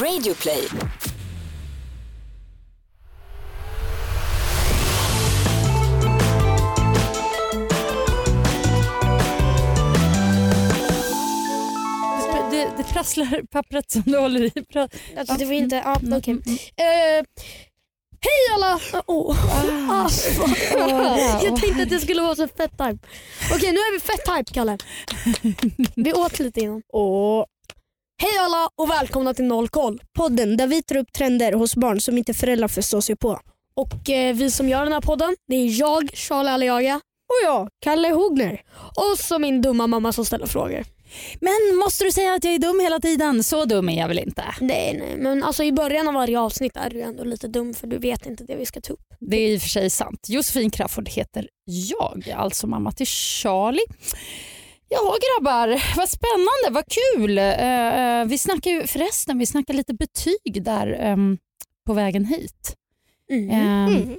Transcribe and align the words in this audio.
Radioplay. 0.00 0.68
Det, 12.50 12.84
prasslar 12.92 13.42
pappret 13.50 13.90
som 13.90 14.02
du 14.06 14.18
håller 14.18 14.40
i. 14.44 14.48
Pra- 14.50 14.88
Alltså, 15.18 15.34
det 15.34 15.44
var 15.44 15.52
inte... 15.52 15.76
Ja, 15.76 15.96
Mm, 16.02 16.18
okej. 16.18 16.32
mm, 16.32 16.42
mm. 16.46 16.56
Eh, 16.56 17.24
hej 18.20 18.54
alla! 18.54 18.80
Åh. 19.06 19.36
Ah. 19.90 20.08
Åh, 20.76 21.44
Jag 21.44 21.56
tänkte 21.60 21.82
att 21.82 21.88
det 21.88 22.00
skulle 22.00 22.22
vara 22.22 22.34
så 22.36 22.48
fett 22.48 22.70
hype. 22.70 22.98
Okej 23.54 23.72
nu 23.72 23.78
är 23.78 23.92
vi 23.92 24.00
fett 24.00 24.28
hype 24.36 24.52
Kalle. 24.54 24.78
Vi 25.96 26.12
åt 26.12 26.38
lite 26.38 26.60
innan. 26.60 26.82
Och 26.92 27.46
Hej 28.22 28.38
alla 28.40 28.68
och 28.76 28.90
välkomna 28.90 29.34
till 29.34 29.44
Noll 29.44 29.68
koll. 29.68 30.00
podden 30.18 30.56
där 30.56 30.66
vi 30.66 30.82
tar 30.82 30.96
upp 30.96 31.12
trender 31.12 31.52
hos 31.52 31.76
barn 31.76 32.00
som 32.00 32.18
inte 32.18 32.34
föräldrar 32.34 32.68
förstår 32.68 33.00
sig 33.00 33.16
på. 33.16 33.40
Och 33.74 34.10
eh, 34.10 34.34
vi 34.34 34.50
som 34.50 34.68
gör 34.68 34.84
den 34.84 34.92
här 34.92 35.00
podden 35.00 35.36
det 35.48 35.54
är 35.56 35.80
jag, 35.80 36.10
Charlie 36.14 36.50
Aliaga 36.50 36.94
Och 36.96 37.44
jag, 37.44 37.68
Kalle 37.80 38.08
Hogner. 38.08 38.60
och 38.96 39.18
så 39.18 39.38
min 39.38 39.62
dumma 39.62 39.86
mamma 39.86 40.12
som 40.12 40.24
ställer 40.24 40.46
frågor. 40.46 40.84
Men 41.40 41.76
måste 41.78 42.04
du 42.04 42.12
säga 42.12 42.34
att 42.34 42.44
jag 42.44 42.54
är 42.54 42.58
dum 42.58 42.80
hela 42.80 43.00
tiden? 43.00 43.44
Så 43.44 43.64
dum 43.64 43.88
är 43.88 43.98
jag 43.98 44.08
väl 44.08 44.18
inte? 44.18 44.44
Nej 44.60 44.96
nej 44.98 45.16
men 45.18 45.42
alltså 45.42 45.64
i 45.64 45.72
början 45.72 46.08
av 46.08 46.14
varje 46.14 46.40
avsnitt 46.40 46.76
är 46.76 46.90
du 46.90 47.00
ändå 47.00 47.24
lite 47.24 47.48
dum 47.48 47.74
för 47.74 47.86
du 47.86 47.98
vet 47.98 48.26
inte 48.26 48.44
det 48.44 48.56
vi 48.56 48.66
ska 48.66 48.80
ta 48.80 48.92
upp. 48.92 49.06
Det 49.20 49.36
är 49.36 49.48
i 49.48 49.56
och 49.58 49.62
för 49.62 49.68
sig 49.68 49.90
sant. 49.90 50.26
Josefin 50.28 50.70
Crafoord 50.70 51.08
heter 51.08 51.48
jag, 51.64 52.34
alltså 52.36 52.66
mamma 52.66 52.92
till 52.92 53.06
Charlie. 53.06 53.86
Ja 54.94 55.16
grabbar, 55.24 55.96
vad 55.96 56.08
spännande, 56.08 56.70
vad 56.70 56.84
kul. 56.86 57.38
Eh, 57.38 58.24
vi 58.26 58.38
snackar 58.38 58.70
ju 58.70 58.86
förresten 58.86 59.38
vi 59.38 59.46
snackar 59.46 59.74
lite 59.74 59.94
betyg 59.94 60.62
där 60.62 60.96
ehm, 61.00 61.38
på 61.86 61.92
vägen 61.92 62.24
hit. 62.24 62.76
Mm. 63.30 63.50
Mm. 63.50 64.16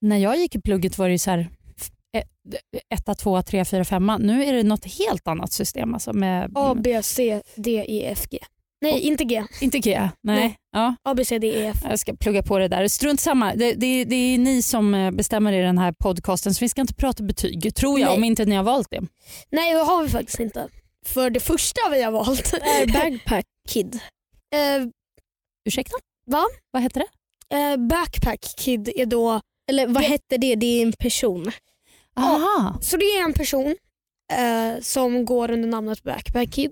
När 0.00 0.16
jag 0.16 0.36
gick 0.36 0.54
i 0.54 0.60
plugget 0.60 0.98
var 0.98 1.08
det 1.08 1.18
så 1.18 1.30
här 1.30 1.48
eh, 2.12 2.24
etta, 2.94 3.14
tvåa, 3.14 3.42
tre, 3.42 3.64
fyra, 3.64 3.84
femma. 3.84 4.18
Nu 4.18 4.44
är 4.44 4.52
det 4.52 4.62
något 4.62 4.84
helt 4.84 5.28
annat 5.28 5.52
system. 5.52 5.94
Alltså 5.94 6.12
med, 6.12 6.52
A, 6.54 6.74
B, 6.74 7.02
C, 7.02 7.42
D, 7.54 7.84
E, 7.88 8.08
F, 8.12 8.26
G. 8.30 8.38
Nej 8.82 9.00
inte 9.00 9.24
G. 9.24 9.44
Inte 9.60 9.78
G, 9.78 10.00
nej. 10.00 10.10
Nej. 10.40 10.56
Ja, 10.72 10.94
A, 11.04 11.14
B, 11.14 11.24
C, 11.24 11.38
D, 11.38 11.46
E, 11.46 11.66
F. 11.74 11.78
jag 11.88 11.98
ska 11.98 12.14
plugga 12.16 12.42
på 12.42 12.58
det 12.58 12.68
där. 12.68 12.88
Strunt 12.88 13.20
samma. 13.20 13.54
Det, 13.54 13.72
det, 13.74 14.04
det 14.04 14.14
är 14.16 14.38
ni 14.38 14.62
som 14.62 14.94
eh, 14.94 15.10
bestämmer 15.10 15.52
i 15.52 15.60
den 15.62 15.78
här 15.78 15.92
podcasten 15.92 16.54
så 16.54 16.64
vi 16.64 16.68
ska 16.68 16.80
inte 16.80 16.94
prata 16.94 17.22
betyg 17.22 17.74
tror 17.74 18.00
jag 18.00 18.06
Nej. 18.08 18.16
om 18.16 18.24
inte 18.24 18.44
ni 18.44 18.54
har 18.56 18.62
valt 18.64 18.90
det. 18.90 19.00
Nej 19.50 19.74
det 19.74 19.80
har 19.80 20.02
vi 20.02 20.08
faktiskt 20.08 20.40
inte. 20.40 20.68
För 21.06 21.30
det 21.30 21.40
första 21.40 21.80
vi 21.90 22.02
har 22.02 22.12
valt 22.12 22.52
Är 22.52 22.86
Bagpack 22.92 23.44
Kid. 23.68 23.94
eh, 24.54 24.86
Ursäkta? 25.68 25.96
Va? 26.26 26.44
Vad 26.70 26.82
heter 26.82 27.00
det? 27.50 27.56
eh, 27.56 27.76
Backpack 27.76 28.40
Kid 28.58 28.88
är 28.96 29.06
då, 29.06 29.40
Eller 29.70 29.86
vad 29.86 30.02
Det- 30.02 30.06
hette 30.08 30.36
det? 30.38 30.54
Det 30.54 30.66
är 30.66 30.82
en 30.82 30.92
person. 30.92 31.52
Aha. 32.16 32.78
så 32.82 32.96
det 32.96 33.04
är 33.04 33.24
en 33.24 33.32
person 33.32 33.76
eh, 34.32 34.80
som 34.82 35.24
går 35.24 35.50
under 35.50 35.68
namnet 35.68 36.02
Backpack 36.02 36.50
Kid. 36.52 36.70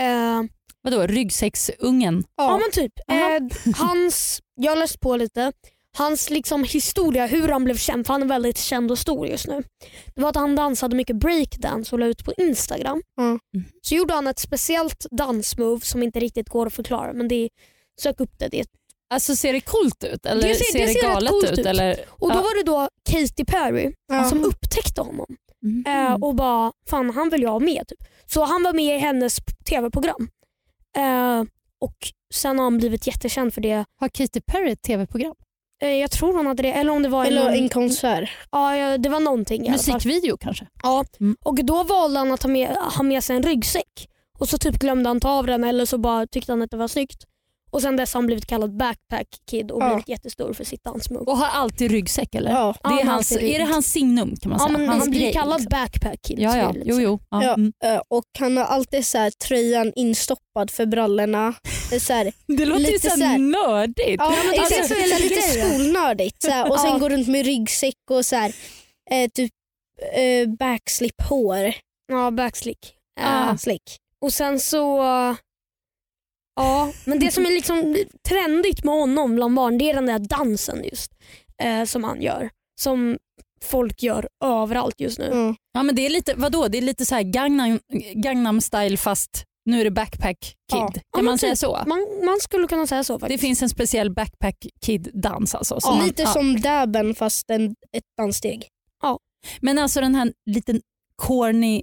Eh, 0.00 0.42
Vadå, 0.82 1.06
ryggsäcksungen? 1.06 2.24
ja. 2.36 2.58
men 2.58 2.70
typ. 2.72 2.92
Eh, 3.12 3.74
hans, 3.76 4.40
jag 4.54 4.72
har 4.72 4.76
läst 4.76 5.00
på 5.00 5.16
lite, 5.16 5.52
hans 5.98 6.30
liksom 6.30 6.64
historia, 6.64 7.26
hur 7.26 7.48
han 7.48 7.64
blev 7.64 7.76
känd, 7.76 8.06
för 8.06 8.14
han 8.14 8.22
är 8.22 8.26
väldigt 8.26 8.58
känd 8.58 8.90
och 8.90 8.98
stor 8.98 9.26
just 9.26 9.46
nu. 9.46 9.62
Det 10.14 10.20
var 10.22 10.28
att 10.28 10.36
han 10.36 10.56
dansade 10.56 10.96
mycket 10.96 11.16
breakdance 11.16 11.94
och 11.94 11.98
la 11.98 12.06
ut 12.06 12.24
på 12.24 12.32
Instagram. 12.32 13.02
Mm. 13.20 13.38
Så 13.82 13.94
gjorde 13.94 14.14
han 14.14 14.26
ett 14.26 14.38
speciellt 14.38 15.06
dansmove 15.10 15.80
som 15.80 16.02
inte 16.02 16.20
riktigt 16.20 16.48
går 16.48 16.66
att 16.66 16.72
förklara 16.74 17.12
men 17.12 17.28
det 17.28 17.34
är, 17.34 17.48
sök 18.00 18.20
upp 18.20 18.38
det. 18.38 18.48
det 18.48 18.60
är 18.60 18.66
Alltså 19.12 19.36
ser 19.36 19.52
det 19.52 19.60
coolt 19.60 20.04
ut 20.04 20.26
eller 20.26 20.48
Det 20.48 20.54
ser- 20.54 20.64
ser 20.64 20.78
det 20.78 20.86
det, 20.86 20.92
ser 20.92 21.02
galet 21.02 21.30
coolt 21.30 21.44
ut? 21.52 21.58
ut. 21.58 21.66
Eller? 21.66 22.00
Och 22.08 22.28
då 22.28 22.34
Ja. 22.34 22.42
var 22.42 22.56
det 22.58 22.62
då 22.70 22.88
Katy 23.10 23.44
Perry 23.44 23.92
Ja. 24.12 24.24
som 24.24 24.44
upptäckte 24.44 25.00
honom 25.00 25.26
Mm. 25.64 26.06
eh, 26.06 26.14
och 26.14 26.34
bara 26.34 26.72
fan 26.90 27.10
han 27.10 27.28
vill 27.30 27.42
jag 27.42 27.50
ha 27.50 27.58
med. 27.60 27.88
Typ. 27.88 27.98
Så 28.26 28.44
han 28.44 28.62
var 28.62 28.72
med 28.72 28.96
i 28.96 28.98
hennes 28.98 29.36
tv-program. 29.70 30.28
Eh, 30.96 31.40
och 31.80 31.96
sen 32.34 32.58
har 32.58 32.64
han 32.64 32.78
blivit 32.78 33.06
jättekänd 33.06 33.54
för 33.54 33.60
det. 33.60 33.84
Har 34.00 34.08
Katy 34.08 34.40
Perry 34.40 34.70
ett 34.70 34.82
tv-program? 34.82 35.34
Eh, 35.82 35.88
jag 35.90 36.10
tror 36.10 36.32
hon 36.36 36.46
hade 36.46 36.62
det 36.62 36.72
eller 36.72 36.92
om 36.92 37.02
det 37.02 37.08
var 37.08 37.24
Eller 37.24 37.44
någon, 37.44 37.54
en 37.54 37.68
konsert. 37.68 38.30
ja, 38.50 38.76
ja, 38.76 38.98
det 38.98 39.08
var 39.08 39.20
någonting 39.20 39.66
i 39.66 39.68
alla 39.68 39.78
fall. 39.78 39.94
Musikvideo 39.94 40.36
kanske? 40.36 40.66
Ja. 40.82 41.04
Mm. 41.20 41.36
Och 41.44 41.64
då 41.64 41.82
valde 41.82 42.18
han 42.18 42.32
att 42.32 42.42
ha 42.42 42.50
med, 42.50 42.68
ha 42.96 43.02
med 43.02 43.24
sig 43.24 43.36
en 43.36 43.42
ryggsäck 43.42 44.08
och 44.38 44.48
så 44.48 44.58
typ 44.58 44.78
glömde 44.78 45.08
han 45.08 45.20
ta 45.20 45.30
av 45.30 45.46
den 45.46 45.64
eller 45.64 45.84
så 45.84 45.98
bara 45.98 46.26
tyckte 46.26 46.52
han 46.52 46.62
att 46.62 46.70
det 46.70 46.76
var 46.76 46.88
snyggt. 46.88 47.24
Och 47.70 47.82
sen 47.82 47.96
dess 47.96 48.14
har 48.14 48.20
han 48.20 48.26
blivit 48.26 48.46
kallad 48.46 48.76
backpack 48.76 49.26
kid 49.50 49.70
och 49.70 49.82
Ja. 49.82 49.88
blivit 49.88 50.08
jättestor 50.08 50.52
för 50.52 50.64
sitt 50.64 50.84
dansmove. 50.84 51.24
Och 51.24 51.38
har 51.38 51.46
alltid 51.60 51.90
ryggsäck 51.90 52.34
eller? 52.34 52.50
Ja. 52.50 52.74
Det 52.82 52.88
är, 52.88 52.90
han 52.90 53.06
har 53.06 53.14
hans, 53.14 53.32
alltid 53.32 53.48
är 53.48 53.58
det 53.58 53.64
hans 53.64 53.92
signum 53.92 54.36
kan 54.36 54.50
man 54.50 54.58
Ja, 54.60 54.66
säga? 54.66 54.78
men 54.78 54.88
hans 54.88 55.00
han 55.02 55.10
blir 55.10 55.32
kallad 55.32 55.60
liksom. 55.60 55.78
backpack 55.78 56.22
kid. 56.22 56.38
Ja, 56.38 56.52
så 56.52 56.56
ja. 56.58 56.72
Jo, 56.74 56.82
liksom. 56.84 57.02
jo. 57.02 57.18
Ja. 57.30 57.44
Ja. 57.44 57.54
Mm. 57.54 57.72
Eh, 57.84 58.00
Och 58.08 58.24
han 58.38 58.56
har 58.56 58.64
alltid 58.64 59.06
så 59.06 59.18
här, 59.18 59.30
tröjan 59.30 59.92
instoppad 59.96 60.70
för 60.70 60.86
brallorna. 60.86 61.54
Så 62.00 62.12
här, 62.12 62.32
Det 62.46 62.64
låter 62.64 62.80
ju 62.84 62.92
Lite 62.92 63.10
så 63.10 63.16
så 63.16 63.24
här- 63.24 63.38
nördigt. 63.38 64.16
ja, 64.18 64.30
men 64.52 64.60
alltså, 64.60 64.82
så 64.82 64.88
så 64.88 64.94
är 64.94 65.08
det 65.08 65.18
lite 65.28 65.40
skolnördigt. 65.42 66.42
Så 66.42 66.50
här, 66.50 66.70
och 66.70 66.80
sen 66.80 66.90
Ja. 66.90 66.98
går 66.98 67.10
runt 67.10 67.28
med 67.28 67.46
ryggsäck 67.46 67.94
och 68.10 68.26
så 68.26 68.36
här, 68.36 68.52
eh, 69.10 69.28
typ 69.34 69.50
eh, 70.14 70.48
backslip 70.48 71.22
hår. 71.28 71.72
Ja, 72.12 72.30
backslick. 72.30 72.94
Ah. 73.20 73.50
Eh, 73.50 73.56
Slick. 73.56 73.82
och 74.22 74.32
sen 74.32 74.60
så... 74.60 75.02
Ja, 76.62 76.92
men 77.04 77.18
det 77.18 77.30
som 77.30 77.46
är 77.46 77.50
liksom 77.50 77.96
trendigt 78.28 78.84
med 78.84 78.94
honom 78.94 79.34
bland 79.34 79.54
barn 79.54 79.78
det 79.78 79.90
är 79.90 79.94
den 79.94 80.06
där 80.06 80.18
dansen 80.18 80.84
just. 80.84 81.12
Eh, 81.62 81.84
som 81.84 82.04
han 82.04 82.22
gör. 82.22 82.50
Som 82.80 83.18
folk 83.64 84.02
gör 84.02 84.28
överallt 84.44 84.94
just 85.00 85.18
nu. 85.18 85.26
Mm. 85.26 85.54
Ja, 85.72 85.82
men 85.82 85.94
det 85.94 86.06
är 86.06 86.10
lite, 86.10 86.34
vadå? 86.34 86.68
Det 86.68 86.78
är 86.78 86.82
lite 86.82 87.06
så 87.06 87.14
här 87.14 87.22
Gangnam, 87.22 87.78
Gangnam 88.14 88.60
style 88.60 88.96
fast 88.96 89.44
nu 89.64 89.80
är 89.80 89.84
det 89.84 89.90
backpack 89.90 90.38
kid. 90.72 90.78
Ja. 90.80 90.88
Kan 90.92 91.02
Ja, 91.16 91.22
man 91.22 91.38
säga 91.38 91.52
typ. 91.52 91.58
så? 91.58 91.82
Man, 91.86 92.06
man 92.24 92.38
skulle 92.40 92.66
kunna 92.66 92.86
säga 92.86 93.04
så 93.04 93.12
Det 93.12 93.20
faktiskt. 93.20 93.40
finns 93.40 93.62
en 93.62 93.68
speciell 93.68 94.10
backpack 94.14 94.56
kid 94.84 95.10
dans 95.14 95.54
alltså. 95.54 95.80
som 95.80 95.96
man- 95.96 96.06
Lite 96.06 96.22
ja. 96.22 96.28
som 96.28 96.60
dabben 96.60 97.14
fast 97.14 97.50
en, 97.50 97.70
ett 97.70 98.04
danssteg. 98.18 98.68
Men 99.60 99.78
alltså 99.78 100.00
den 100.00 100.14
här 100.14 100.32
liten 100.50 100.80
corny 101.16 101.82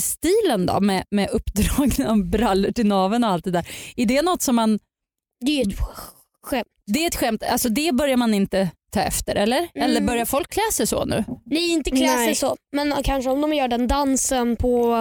stilen 0.00 0.66
då 0.66 0.80
med, 0.80 1.04
med 1.10 1.30
uppdragna 1.30 2.16
brallor 2.24 2.72
till 2.72 2.86
naveln 2.86 3.24
och 3.24 3.30
allt 3.30 3.44
det 3.44 3.50
där. 3.50 3.68
Är 3.96 4.06
det 4.06 4.22
något 4.22 4.42
som 4.42 4.56
man, 4.56 4.78
Det 5.44 5.60
är 5.60 5.68
ett 5.68 5.78
skämt. 6.42 6.66
det 6.86 7.02
är 7.02 7.06
ett 7.06 7.16
skämt, 7.16 7.42
alltså 7.42 7.68
det 7.68 7.92
börjar 7.94 8.16
man 8.16 8.34
inte 8.34 8.70
ta 8.92 9.00
efter 9.00 9.34
eller? 9.34 9.68
Eller 9.74 9.96
Mm. 9.96 10.06
börjar 10.06 10.24
folk 10.24 10.48
klä 10.52 10.72
sig 10.72 10.86
så 10.86 11.04
nu? 11.04 11.24
Nej, 11.44 11.70
inte 11.70 11.90
klä 11.90 12.08
sig 12.08 12.16
Nej. 12.26 12.34
så. 12.34 12.56
Men 12.72 13.02
kanske 13.02 13.30
om 13.30 13.40
de 13.40 13.52
gör 13.54 13.68
den 13.68 13.88
dansen 13.88 14.56
på... 14.56 14.94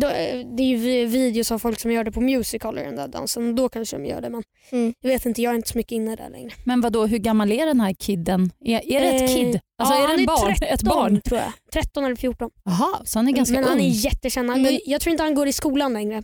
Då, 0.00 0.06
eh, 0.06 0.46
det 0.56 0.62
är 0.62 0.66
ju 0.66 0.76
vi- 0.76 1.04
videos 1.04 1.52
av 1.52 1.58
folk 1.58 1.80
som 1.80 1.92
gör 1.92 2.04
det 2.04 2.12
på 2.12 2.20
musical 2.20 2.74
den 2.74 2.96
där 2.96 3.08
dansen. 3.08 3.54
Då 3.56 3.68
kanske 3.68 3.96
de 3.96 4.06
gör 4.06 4.20
det. 4.20 4.30
Men 4.30 4.42
Mm. 4.72 4.94
jag 5.00 5.08
vet 5.10 5.26
inte, 5.26 5.42
jag 5.42 5.50
är 5.52 5.56
inte 5.56 5.68
så 5.68 5.78
mycket 5.78 5.92
inne 5.92 6.16
där 6.16 6.30
längre. 6.30 6.50
Men 6.64 6.80
vad 6.80 6.92
då? 6.92 7.06
hur 7.06 7.18
gammal 7.18 7.52
är 7.52 7.66
den 7.66 7.80
här 7.80 7.92
kidden? 7.94 8.50
Är, 8.64 8.92
är 8.92 9.00
det 9.00 9.06
ett 9.06 9.22
Eh, 9.30 9.36
kid? 9.36 9.60
Alltså 9.78 9.94
ja, 9.94 9.98
är 9.98 10.02
det 10.02 10.08
han 10.08 10.18
en 10.20 10.26
barn? 10.26 10.54
13, 10.54 10.68
ett 10.74 10.82
barn? 10.82 11.20
tror 11.20 11.40
jag. 11.40 11.52
13 11.72 12.04
eller 12.04 12.16
14. 12.16 12.50
Jaha, 12.64 13.02
så 13.04 13.18
han 13.18 13.28
är 13.28 13.32
ganska 13.32 13.54
men 13.54 13.64
ung. 13.64 13.70
han 13.70 13.80
är 13.80 13.88
jättekänd. 13.88 14.48
Men- 14.48 14.78
jag 14.86 15.00
tror 15.00 15.10
inte 15.12 15.22
han 15.22 15.34
går 15.34 15.48
i 15.48 15.52
skolan 15.52 15.92
längre. 15.92 16.22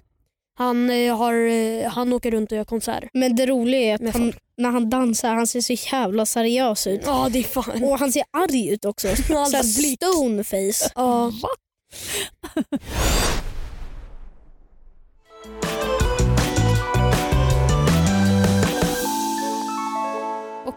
Han, 0.58 0.90
eh, 0.90 1.16
har, 1.16 1.84
han 1.88 2.12
åker 2.12 2.30
runt 2.30 2.52
och 2.52 2.58
gör 2.58 2.64
konserter. 2.64 3.08
Men 3.12 3.36
det 3.36 3.46
roliga 3.46 3.80
är 3.80 3.94
att 4.08 4.14
han, 4.14 4.32
när 4.56 4.70
han 4.70 4.90
dansar 4.90 5.34
han 5.34 5.46
ser 5.46 5.60
så 5.60 5.72
jävla 5.72 6.26
seriös 6.26 6.86
ut. 6.86 7.00
Ja, 7.06 7.28
det 7.32 7.38
är 7.38 7.42
fan. 7.42 7.84
Och 7.84 7.98
han 7.98 8.12
ser 8.12 8.22
arg 8.30 8.68
ut 8.68 8.84
också. 8.84 9.08
Såhär 9.16 9.34
har 9.40 9.78
blick. 9.80 9.98
stoneface. 10.02 10.92
Ja. 10.94 11.32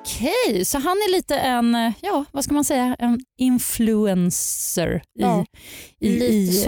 Okej, 0.06 0.66
så 0.66 0.78
han 0.78 0.98
är 0.98 1.12
lite 1.12 1.36
en, 1.38 1.94
ja 2.02 2.26
vad 2.32 2.44
ska 2.44 2.54
man 2.54 2.64
säga, 2.64 2.96
en 3.00 3.20
influencer 3.38 4.96
i, 5.20 5.22
Ja, 5.22 5.46
i, 6.00 6.08
i 6.08 6.66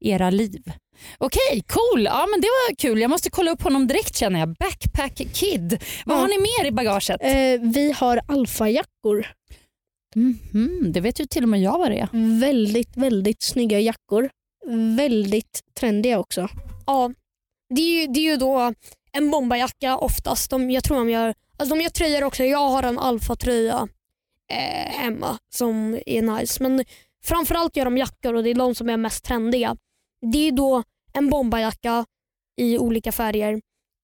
era 0.00 0.30
liv. 0.30 0.72
Okej, 1.18 1.62
cool. 1.66 2.04
Ja, 2.04 2.26
men 2.30 2.40
det 2.40 2.46
var 2.46 2.74
kul. 2.76 3.00
Jag 3.00 3.10
måste 3.10 3.30
kolla 3.30 3.50
upp 3.50 3.62
honom 3.62 3.86
direkt 3.86 4.16
känner 4.16 4.40
jag. 4.40 4.54
Backpack 4.54 5.16
Kid. 5.34 5.82
Vad 6.06 6.16
Ja. 6.16 6.20
har 6.20 6.28
ni 6.28 6.38
mer 6.38 6.68
i 6.68 6.72
bagaget? 6.72 7.20
Eh, 7.22 7.70
vi 7.74 7.92
har 7.96 8.20
alfajackor. 8.28 9.26
Mhm, 10.14 10.92
det 10.92 11.00
vet 11.00 11.20
ju 11.20 11.24
till 11.26 11.42
och 11.42 11.48
med 11.48 11.60
jag 11.62 11.78
vad 11.78 11.90
det 11.90 11.98
är. 11.98 12.08
Väldigt, 12.40 12.96
väldigt 12.96 13.42
snygga 13.42 13.80
jackor. 13.80 14.30
Väldigt 14.96 15.60
trendiga 15.78 16.18
också. 16.18 16.48
Ja, 16.86 17.10
det 17.74 17.80
är, 17.82 18.00
ju, 18.00 18.06
det 18.06 18.20
är 18.20 18.30
ju 18.30 18.36
då 18.36 18.72
en 19.12 19.30
bomberjacka 19.30 19.96
oftast. 19.96 20.50
De, 20.50 20.70
jag 20.70 20.84
tror 20.84 20.96
de 20.98 21.10
gör, 21.10 21.34
alltså 21.56 21.74
de 21.74 21.80
gör 21.82 21.90
tröjor 21.90 22.24
också. 22.24 22.44
Jag 22.44 22.68
har 22.68 22.82
en 22.82 22.98
alfa-tröja 22.98 23.88
eh, 24.52 24.90
hemma 24.92 25.38
som 25.54 25.98
är 26.06 26.22
nice. 26.22 26.62
Men 26.62 26.84
framförallt 27.24 27.76
gör 27.76 27.84
de 27.84 27.98
jackor 27.98 28.34
och 28.34 28.42
det 28.42 28.50
är 28.50 28.54
de 28.54 28.74
som 28.74 28.88
är 28.88 28.96
mest 28.96 29.24
trendiga. 29.24 29.76
Det 30.32 30.48
är 30.48 30.52
då 30.52 30.82
en 31.12 31.30
bomberjacka 31.30 32.04
i 32.60 32.78
olika 32.78 33.12
färger 33.12 33.60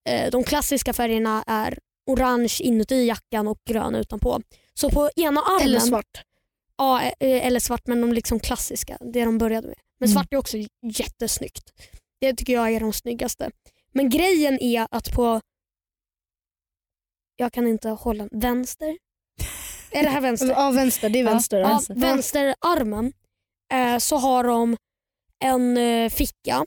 eh, 0.08 0.31
de 0.31 0.44
klassiska 0.44 0.93
färgerna 0.93 1.44
är 1.46 1.78
orange 2.06 2.56
inuti 2.60 3.06
jackan 3.06 3.49
och 3.49 3.58
grön 3.70 3.94
utanpå. 3.94 4.40
Så 4.75 4.90
på 4.90 5.10
ena 5.16 5.40
armen, 5.40 5.69
Eller 5.69 5.81
svart. 5.81 6.22
Ja, 6.76 7.02
eh, 7.02 7.46
eller 7.46 7.60
svart 7.60 7.87
men 7.87 8.00
de 8.00 8.12
liksom 8.12 8.40
klassiska, 8.40 8.98
det 9.00 9.25
de 9.25 9.38
började 9.38 9.66
med. 9.66 9.76
Men 10.00 10.08
Mm. 10.08 10.14
svart 10.14 10.32
är 10.32 10.37
också 10.37 10.56
jättesnyggt. 10.82 11.72
Det 12.20 12.34
tycker 12.34 12.52
jag 12.52 12.72
är 12.72 12.81
de 12.81 12.93
snyggaste. 12.93 13.50
Men 13.94 14.10
grejen 14.10 14.58
är 14.60 14.87
att 14.90 15.12
på, 15.12 15.40
jag 17.42 17.52
kan 17.52 17.66
inte 17.66 17.88
hålla, 17.88 18.28
vänster? 18.32 18.98
Är 19.90 20.02
det 20.02 20.08
här 20.08 20.20
vänster? 20.20 20.48
Ja, 20.48 20.70
vänster. 20.70 21.08
Det 21.10 21.20
är 21.20 21.24
vänster. 21.24 21.58
Ja, 21.58 21.68
vänster. 21.68 21.94
vänsterarmen 21.94 23.12
eh, 23.72 23.98
så 23.98 24.16
har 24.16 24.44
de 24.44 24.76
en 25.44 25.76
eh, 25.76 26.10
ficka 26.10 26.64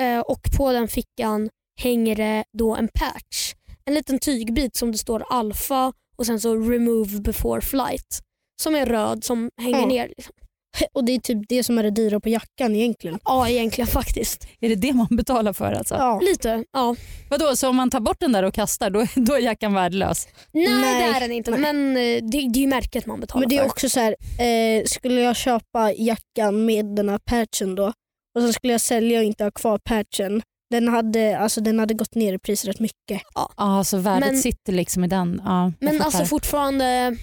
eh, 0.00 0.20
och 0.20 0.40
på 0.56 0.72
den 0.72 0.88
fickan 0.88 1.50
hänger 1.80 2.16
det 2.16 2.44
då 2.58 2.76
en 2.76 2.88
patch. 2.94 3.54
En 3.84 3.94
liten 3.94 4.18
tygbit 4.18 4.76
som 4.76 4.92
det 4.92 4.98
står 4.98 5.24
alfa 5.30 5.92
och 6.16 6.26
sen 6.26 6.40
så 6.40 6.54
remove 6.56 7.20
before 7.20 7.60
flight. 7.60 8.20
Som 8.62 8.74
är 8.74 8.86
röd 8.86 9.24
som 9.24 9.50
hänger 9.60 9.80
Ja. 9.80 9.86
ner. 9.86 10.08
Liksom. 10.08 10.34
Och 10.94 11.04
det 11.04 11.12
är 11.12 11.18
typ 11.18 11.38
det 11.48 11.62
som 11.64 11.78
är 11.78 11.82
det 11.82 11.90
dyra 11.90 12.20
på 12.20 12.28
jackan 12.28 12.74
egentligen. 12.76 13.18
Ja 13.24 13.48
egentligen 13.48 13.88
faktiskt. 13.88 14.46
Är 14.60 14.68
det 14.68 14.74
det 14.74 14.92
man 14.92 15.06
betalar 15.10 15.52
för 15.52 15.72
alltså? 15.72 15.94
Ja. 15.94 16.20
Lite. 16.22 16.64
Ja. 16.72 16.96
Vadå, 17.30 17.56
så 17.56 17.68
om 17.68 17.76
man 17.76 17.90
tar 17.90 18.00
bort 18.00 18.20
den 18.20 18.32
där 18.32 18.42
och 18.42 18.54
kastar 18.54 18.90
då, 18.90 19.06
då 19.14 19.34
är 19.34 19.38
jackan 19.40 19.74
värdelös? 19.74 20.28
Nej, 20.52 20.68
Nej, 20.80 21.08
det 21.12 21.16
är 21.16 21.20
den 21.20 21.32
inte 21.32 21.50
men 21.50 21.90
eh, 21.96 22.02
det, 22.02 22.22
det 22.52 22.58
är 22.58 22.60
ju 22.60 22.66
märket 22.66 23.06
man 23.06 23.20
betalar 23.20 23.40
Men 23.40 23.48
det 23.48 23.56
är 23.56 23.62
för. 23.62 23.68
också 23.70 23.88
så 23.88 24.00
här, 24.00 24.16
eh, 24.40 24.84
skulle 24.84 25.20
jag 25.20 25.36
köpa 25.36 25.92
jackan 25.92 26.64
med 26.64 26.84
den 26.96 27.08
här 27.08 27.18
patchen 27.18 27.74
då 27.74 27.92
och 28.34 28.42
sen 28.42 28.52
skulle 28.52 28.72
jag 28.72 28.80
sälja 28.80 29.18
och 29.18 29.24
inte 29.24 29.44
ha 29.44 29.50
kvar 29.50 29.78
patchen. 29.84 30.42
Den 30.70 30.88
hade, 30.88 31.38
alltså, 31.38 31.60
den 31.60 31.78
hade 31.78 31.94
gått 31.94 32.14
ner 32.14 32.32
i 32.32 32.38
pris 32.38 32.64
rätt 32.64 32.80
mycket. 32.80 33.22
Ja, 33.56 33.84
så 33.84 33.96
värdet 33.98 34.28
Men- 34.32 34.38
sitter 34.42 34.72
liksom 34.72 35.04
i 35.04 35.08
den. 35.08 35.42
Ja, 35.44 35.72
jag 35.80 35.92
Men 35.92 36.02
alltså 36.02 36.24
fortfarande, 36.24 37.16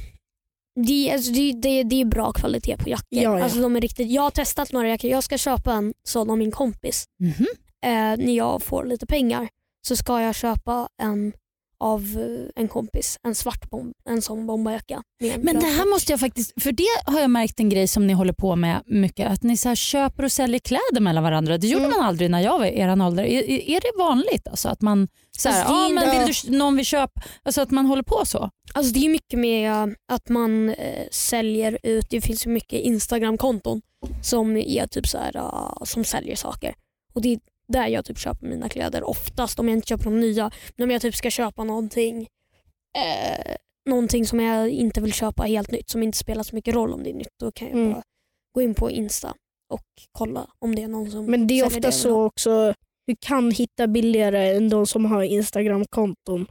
det, 0.76 1.12
alltså 1.12 1.32
det, 1.32 1.52
det, 1.52 1.84
det 1.84 2.02
är 2.02 2.06
bra 2.06 2.32
kvalitet 2.32 2.78
på 2.78 2.90
jackor. 2.90 3.06
Ja, 3.10 3.22
ja. 3.22 3.44
Alltså 3.44 3.60
de 3.60 3.76
är 3.76 3.82
riktigt, 3.82 4.12
jag 4.12 4.22
har 4.22 4.32
testat 4.32 4.72
några 4.72 4.88
jackor, 4.88 5.12
jag 5.12 5.24
ska 5.24 5.38
köpa 5.38 5.74
en 5.74 5.94
sån 6.08 6.30
av 6.30 6.38
min 6.38 6.52
kompis. 6.52 7.06
Mhm. 7.20 7.48
Eh, 7.86 8.26
när 8.26 8.38
jag 8.38 8.64
får 8.64 8.86
lite 8.86 9.06
pengar 9.06 9.48
så 9.88 9.96
ska 9.96 10.22
jag 10.22 10.36
köpa 10.36 10.88
en 11.02 11.34
av 11.80 12.02
eh, 12.02 12.62
en 12.62 12.68
kompis, 12.68 13.20
en 13.24 13.36
svart 13.36 13.70
bomb, 13.70 13.94
en 14.10 14.22
sån 14.22 14.48
bomberjacka. 14.48 15.04
Men 15.40 15.60
det 15.60 15.66
här 15.66 15.94
måste 15.94 16.12
jag 16.14 16.20
faktiskt, 16.20 16.64
för 16.64 16.72
det 16.72 16.88
har 17.06 17.20
jag 17.20 17.30
märkt 17.30 17.60
en 17.60 17.70
grej 17.70 17.88
som 17.88 18.08
ni 18.08 18.14
håller 18.14 18.34
på 18.34 18.56
med 18.56 18.82
mycket, 18.86 19.32
att 19.32 19.44
ni 19.44 19.58
så 19.58 19.76
köper 19.76 20.24
och 20.24 20.32
säljer 20.32 20.60
kläder 20.60 21.00
mellan 21.00 21.24
varandra. 21.24 21.58
Det 21.58 21.68
gjorde 21.68 21.86
Mm. 21.86 21.98
man 21.98 22.06
aldrig 22.08 22.32
när 22.32 22.40
jag 22.42 22.60
var 22.60 22.66
i 22.66 22.80
er 22.80 23.02
ålder. 23.02 23.24
Är, 23.24 23.50
är- 23.50 23.82
det 23.82 24.00
vanligt 24.00 24.48
alltså 24.48 24.70
att 24.70 24.82
man 24.82 25.08
så 25.38 25.50
här, 25.50 25.60
Alltså, 25.60 25.74
ah, 25.74 25.90
men 25.90 26.26
vill 26.26 26.34
du, 26.46 26.58
någon 26.58 26.76
vill 26.76 26.86
köpa, 26.86 27.22
alltså 27.44 27.62
att 27.62 27.72
man 27.72 27.86
håller 27.86 28.04
på 28.04 28.26
så? 28.26 28.50
Alltså 28.74 28.94
det 28.94 29.06
är 29.06 29.10
mycket 29.10 29.40
med 29.40 29.96
att 30.12 30.30
man 30.30 30.70
eh, 30.70 31.04
säljer 31.12 31.78
ut, 31.84 32.06
det 32.10 32.22
finns 32.22 32.46
ju 32.46 32.50
mycket 32.50 32.80
Instagram-konton 32.80 33.82
som 34.22 34.58
är 34.58 34.88
typ 34.88 35.08
så 35.08 35.18
här, 35.18 35.38
ah, 35.38 35.86
som 35.86 36.04
säljer 36.04 36.36
saker. 36.36 36.76
Och 37.14 37.22
det 37.22 37.40
där 37.68 37.88
jag 37.88 38.06
typ 38.06 38.18
köper 38.20 38.48
mina 38.48 38.70
kläder 38.70 39.04
oftast 39.10 39.60
om 39.60 39.68
jag 39.68 39.78
inte 39.78 39.88
köper 39.88 40.04
de 40.04 40.20
nya. 40.20 40.52
Men 40.76 40.84
om 40.84 40.92
jag 40.92 41.02
typ 41.02 41.16
ska 41.16 41.30
köpa 41.30 41.64
någonting, 41.64 42.28
eh, 42.98 43.56
någonting 43.90 44.26
som 44.26 44.40
jag 44.40 44.70
inte 44.70 45.02
vill 45.02 45.14
köpa 45.14 45.44
helt 45.44 45.72
nytt 45.72 45.90
som 45.90 46.04
inte 46.04 46.18
spelar 46.18 46.44
så 46.44 46.56
mycket 46.56 46.76
roll 46.76 46.94
om 46.94 47.04
det 47.04 47.10
är 47.10 47.14
nytt 47.14 47.34
då 47.40 47.52
kan 47.52 47.68
jag 47.68 47.78
Mm. 47.78 47.94
bara 47.94 48.04
gå 48.56 48.62
in 48.62 48.76
på 48.76 48.92
Insta 48.92 49.34
och 49.74 49.82
kolla 50.12 50.48
om 50.60 50.76
det 50.76 50.82
är 50.84 50.88
någon 50.88 51.12
som 51.12 51.26
Men 51.26 51.48
det 51.48 51.60
är 51.60 51.66
ofta 51.66 51.80
vill 51.80 51.92
så 51.94 52.24
också, 52.24 52.74
du 53.08 53.16
kan 53.20 53.52
hitta 53.52 53.88
billigare 53.88 54.56
än 54.56 54.70
de 54.70 54.88
som 54.88 55.06
har 55.06 55.24
Instagram-konton. 55.24 56.48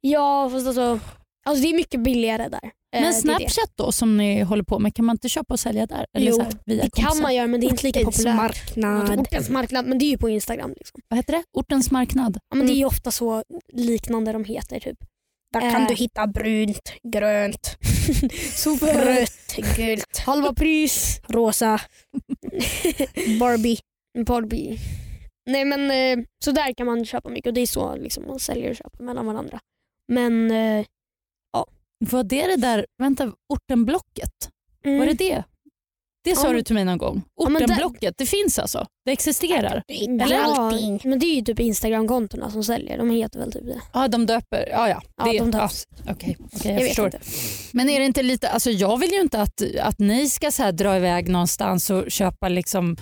Ja 0.00 0.50
fast 0.52 0.66
alltså, 0.66 1.00
alltså 1.46 1.62
det 1.62 1.68
är 1.70 1.74
mycket 1.76 2.00
billigare 2.00 2.48
där. 2.48 2.70
Eh, 2.96 3.00
Men. 3.02 3.14
Snapchat 3.14 3.72
då 3.74 3.92
som 3.92 4.16
ni 4.16 4.42
håller 4.42 4.62
på 4.62 4.78
med, 4.78 4.94
kan 4.94 5.04
man 5.04 5.14
inte 5.14 5.28
köpa 5.28 5.54
och 5.54 5.60
sälja 5.60 5.86
där? 5.86 6.06
Eller 6.16 6.26
Jo, 6.30 6.36
så 6.36 6.42
här, 6.42 6.52
via 6.66 6.82
Det 6.84 6.90
kan 6.90 7.04
kompisar? 7.04 7.22
man 7.22 7.34
göra 7.34 7.46
men 7.46 7.60
det 7.60 7.66
är 7.66 7.70
inte 7.70 7.86
lika 7.86 8.00
Ortens 8.00 8.16
populärt. 8.16 8.36
marknad. 8.36 9.20
Ortens 9.20 9.48
marknad, 9.50 9.86
men 9.86 9.98
det 9.98 10.04
är 10.04 10.10
ju 10.10 10.18
på 10.18 10.28
Instagram. 10.28 10.70
Liksom. 10.76 11.00
Vad 11.08 11.16
heter 11.18 11.32
det? 11.32 11.42
Ortens 11.52 11.90
marknad? 11.90 12.38
Ja, 12.50 12.56
men 12.56 12.66
Det 12.66 12.70
är 12.70 12.74
Mm. 12.74 12.78
ju 12.78 12.84
ofta 12.84 13.10
så 13.10 13.42
liknande 13.72 14.32
de 14.32 14.44
heter. 14.44 14.80
Typ. 14.80 14.98
Där 15.52 15.60
kan 15.60 15.82
Eh. 15.82 15.88
du 15.88 15.94
hitta 15.94 16.26
brunt, 16.26 16.92
grönt, 17.12 17.76
rött, 18.94 19.76
gult, 19.76 20.18
Halva 20.26 20.54
pris. 20.54 21.20
rosa, 21.28 21.80
Barbie. 23.40 23.78
Barbie. 24.26 24.78
Nej 25.50 25.64
men 25.64 25.90
eh, 25.90 26.24
så 26.44 26.50
där 26.52 26.74
kan 26.74 26.86
man 26.86 27.04
köpa 27.04 27.28
mycket 27.28 27.46
och 27.46 27.54
det 27.54 27.60
är 27.60 27.66
så 27.66 27.96
liksom, 27.96 28.26
man 28.26 28.38
säljer 28.40 28.70
och 28.70 28.76
köper 28.76 29.04
mellan 29.04 29.26
varandra. 29.26 29.58
Men 30.12 30.50
eh, 30.50 30.84
Var 32.00 32.22
det 32.24 32.46
det 32.46 32.56
där, 32.56 32.86
vänta, 32.98 33.32
ortenblocket? 33.48 34.30
mm, 34.84 34.98
Var 34.98 35.06
det 35.06 35.14
det? 35.14 35.44
Det 36.24 36.36
sa 36.36 36.46
Ja, 36.46 36.52
du 36.52 36.62
till 36.62 36.74
mig 36.74 36.84
någon 36.84 36.98
gång. 36.98 37.22
Ja, 37.36 37.44
Ortenblocket, 37.46 38.14
det 38.18 38.26
finns 38.26 38.58
alltså? 38.58 38.86
Det 39.04 39.12
existerar? 39.12 39.82
Du 39.88 39.94
hittar 39.94 40.30
ja, 40.30 40.56
allting. 40.58 41.00
men 41.04 41.18
det 41.18 41.26
är 41.26 41.34
ju 41.34 41.42
typ 41.42 41.60
Instagram-kontona 41.60 42.50
som 42.50 42.64
säljer. 42.64 42.98
De 42.98 43.10
heter 43.10 43.38
väl 43.38 43.52
typ 43.52 43.64
det. 43.66 43.80
Ja, 43.92 44.08
de 44.08 44.26
döper. 44.26 44.68
Ja, 44.70 44.88
ja. 44.88 45.02
Ja, 45.16 45.24
Det, 45.32 45.38
de 45.38 45.50
döps. 45.50 45.86
Okej, 46.08 46.12
okej, 46.12 46.36
jag 46.64 46.72
jag, 46.74 46.78
vet 46.80 46.88
förstår. 46.88 47.12
Men 47.72 47.88
är 47.90 47.98
det 48.00 48.06
inte 48.06 48.22
lite, 48.22 48.48
alltså 48.48 48.70
jag 48.70 48.96
vill 48.98 49.10
ju 49.10 49.20
inte 49.20 49.42
att, 49.42 49.62
att 49.80 49.98
ni 49.98 50.30
ska 50.30 50.50
så 50.50 50.62
här 50.62 50.72
dra 50.72 50.96
iväg 50.96 51.28
någonstans 51.28 51.90
och 51.90 52.10
köpa 52.10 52.48
liksom 52.48 52.96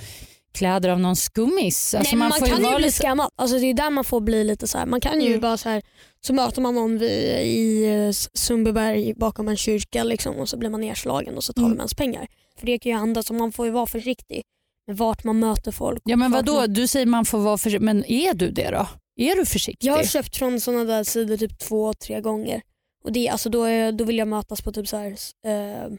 kläder 0.54 0.88
av 0.88 1.00
någon 1.00 1.16
skummis. 1.16 1.94
Alltså 1.94 2.16
Nej, 2.16 2.18
man, 2.28 2.38
får 2.38 2.46
kan 2.46 2.56
ju 2.56 2.62
vara 2.62 2.76
bli 2.76 2.86
lite- 2.86 2.98
skammad. 2.98 3.30
Alltså, 3.36 3.58
det 3.58 3.66
är 3.66 3.74
där 3.74 3.90
man 3.90 4.04
får 4.04 4.20
bli 4.20 4.44
lite 4.44 4.66
så 4.66 4.78
här. 4.78 4.86
Man 4.86 5.00
kan 5.00 5.20
ju 5.20 5.28
Mm. 5.28 5.40
bara 5.40 5.56
så 5.56 5.68
här, 5.68 5.82
så 6.20 6.32
möter 6.32 6.60
man 6.62 6.74
någon 6.74 6.98
vid, 6.98 7.10
i 7.40 7.84
eh, 8.06 8.10
Sundbyberg 8.34 9.14
bakom 9.14 9.48
en 9.48 9.56
kyrka 9.56 10.04
liksom, 10.04 10.36
och 10.36 10.48
så 10.48 10.56
blir 10.56 10.70
man 10.70 10.80
nedslagen 10.80 11.36
och 11.36 11.44
så 11.44 11.52
tar 11.52 11.62
Mm. 11.62 11.72
de 11.72 11.80
ens 11.80 11.94
pengar. 11.94 12.26
För 12.58 12.66
det 12.66 12.78
kan 12.78 12.92
ju 12.92 12.98
hända 12.98 13.22
så 13.22 13.34
man 13.34 13.52
får 13.52 13.66
ju 13.66 13.72
vara 13.72 13.86
försiktig 13.86 14.42
med 14.86 14.96
vart 14.96 15.24
man 15.24 15.38
möter 15.38 15.72
folk. 15.72 16.02
Ja 16.04 16.16
men 16.16 16.32
vadå, 16.32 16.54
man- 16.54 16.72
du 16.72 16.86
säger 16.86 17.06
man 17.06 17.24
får 17.24 17.38
vara 17.38 17.58
försiktig, 17.58 17.84
men 17.84 18.04
är 18.10 18.34
du 18.34 18.50
det 18.50 18.70
då? 18.70 18.86
Är 19.20 19.36
du 19.36 19.46
försiktig? 19.46 19.88
Jag 19.88 19.94
har 19.96 20.04
köpt 20.04 20.36
från 20.36 20.60
sådana 20.60 20.84
där 20.84 21.04
sidor 21.04 21.36
typ 21.36 21.58
två, 21.58 21.94
tre 21.94 22.20
gånger. 22.20 22.62
Och 23.04 23.12
det, 23.12 23.28
alltså, 23.28 23.48
då, 23.50 23.62
är, 23.64 23.92
då 23.92 24.04
vill 24.04 24.18
jag 24.18 24.28
mötas 24.28 24.62
på 24.62 24.72
typ 24.72 24.88
så 24.88 24.96
här, 24.96 25.10
eh, 25.46 25.92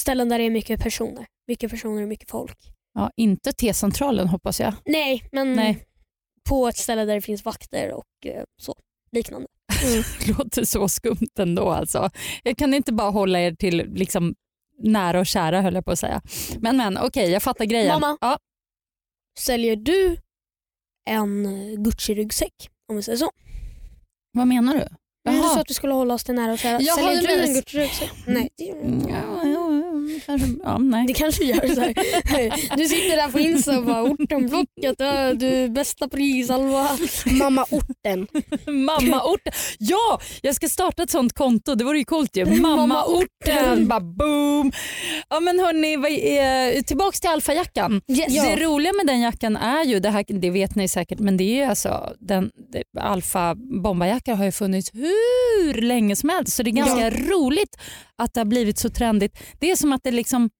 ställen 0.00 0.28
där 0.28 0.38
det 0.38 0.44
är 0.44 0.50
mycket 0.50 0.80
personer. 0.80 1.26
Mycket 1.48 1.70
personer 1.70 2.02
och 2.02 2.08
mycket 2.08 2.30
folk. 2.30 2.58
Ja, 2.94 3.10
inte 3.16 3.52
T-centralen 3.52 4.28
hoppas 4.28 4.60
jag. 4.60 4.74
Nej, 4.84 5.24
men 5.32 5.52
Nej. 5.52 5.86
på 6.48 6.68
ett 6.68 6.76
ställe 6.76 7.04
där 7.04 7.14
det 7.14 7.20
finns 7.20 7.44
vakter 7.44 7.92
och 7.92 8.26
eh, 8.26 8.42
så 8.62 8.74
liknande. 9.12 9.46
Det 9.82 10.28
låter 10.38 10.64
så 10.64 10.88
skumt 10.88 11.28
ändå 11.38 11.70
alltså. 11.70 12.10
Jag 12.42 12.56
kan 12.58 12.74
inte 12.74 12.92
bara 12.92 13.10
hålla 13.10 13.40
er 13.40 13.52
till 13.52 13.76
liksom 13.94 14.34
nära 14.82 15.20
och 15.20 15.26
kära 15.26 15.60
höll 15.60 15.74
jag 15.74 15.84
på 15.84 15.90
att 15.92 15.98
säga. 15.98 16.22
Men 16.60 16.76
men 16.76 16.98
okej, 16.98 17.30
jag 17.30 17.42
fattar 17.42 17.64
grejen. 17.64 18.00
Mamma. 18.00 18.18
Ja, 18.20 18.38
Säljer 19.38 19.76
du 19.76 20.16
en 21.10 21.46
Gucci-ryggsäck 21.84 22.68
om 22.88 22.96
vi 22.96 23.02
säger 23.02 23.18
så? 23.18 23.30
vad 24.32 24.46
menar 24.46 24.74
du? 24.74 24.84
Men 25.24 25.34
Du 25.34 25.40
Jaha. 25.40 25.54
sa 25.54 25.60
att 25.60 25.66
du 25.68 25.74
skulle 25.74 25.94
hålla 25.94 26.14
oss 26.14 26.24
till 26.24 26.34
nära 26.34 26.52
och 26.52 26.58
kära. 26.58 26.80
Jaha, 26.80 26.96
Säljer 26.96 27.22
du 27.28 27.42
en 27.42 27.54
Gucci-ryggsäck? 27.54 28.10
Nej, 28.26 28.48
Mm, 28.58 29.08
ja, 29.08 29.44
ja, 29.44 29.67
kanske, 30.28 30.48
ja, 30.64 30.78
nej. 30.78 31.06
det 31.06 31.12
kanske 31.12 31.44
gör. 31.44 31.74
Så 31.74 31.80
här. 31.80 31.94
Du 32.76 32.84
sitter 32.84 33.16
där 33.16 33.28
på 33.28 33.38
Insta 33.38 33.78
och 33.78 33.84
bara 33.84 34.02
ortenblocket, 34.02 34.94
ja, 34.98 35.34
du 35.34 35.68
bästa 35.68 36.08
pris 36.08 36.50
Alva. 36.50 36.88
Mamma 37.26 37.66
orten. 37.70 38.26
Mammaorten. 38.66 39.52
Ja, 39.78 40.20
jag 40.42 40.54
ska 40.54 40.68
starta 40.68 41.02
ett 41.02 41.10
sånt 41.10 41.32
konto. 41.32 41.74
Det 41.74 41.84
vore 41.84 41.98
ju 41.98 42.04
coolt 42.04 42.36
ju. 42.36 42.60
Mammaorten. 42.60 43.88
Bara 43.88 44.00
boom. 44.00 44.72
Ja, 45.28 45.40
men 45.40 45.60
hörni, 45.60 46.82
tillbaks 46.82 47.20
till 47.20 47.30
alfajackan. 47.30 48.00
Yes. 48.08 48.32
Det 48.32 48.56
roliga 48.56 48.92
med 48.92 49.06
den 49.06 49.20
jackan 49.20 49.56
är 49.56 49.84
ju, 49.84 50.00
det, 50.00 50.10
här, 50.10 50.24
det 50.28 50.50
vet 50.50 50.74
ni 50.74 50.88
säkert, 50.88 51.18
men 51.18 51.36
det 51.36 51.44
är 51.44 51.54
ju 51.54 51.62
alltså 51.62 52.12
den, 52.20 52.50
det, 52.72 53.00
alfa 53.00 53.54
bombarjackor 53.54 54.34
har 54.34 54.44
ju 54.44 54.52
funnits 54.52 54.90
hur 54.94 55.82
länge 55.82 56.16
som 56.16 56.28
helst 56.28 56.56
så 56.56 56.62
det 56.62 56.70
är 56.70 56.72
ganska 56.72 57.10
roligt 57.10 57.76
att 58.22 58.34
det 58.34 58.40
har 58.40 58.44
blivit 58.44 58.78
så 58.78 58.90
trendigt. 58.90 59.38
Det 59.58 59.70
är 59.70 59.76
som 59.76 59.92
att 59.92 60.00
det 60.04 60.10
liksom 60.10 60.50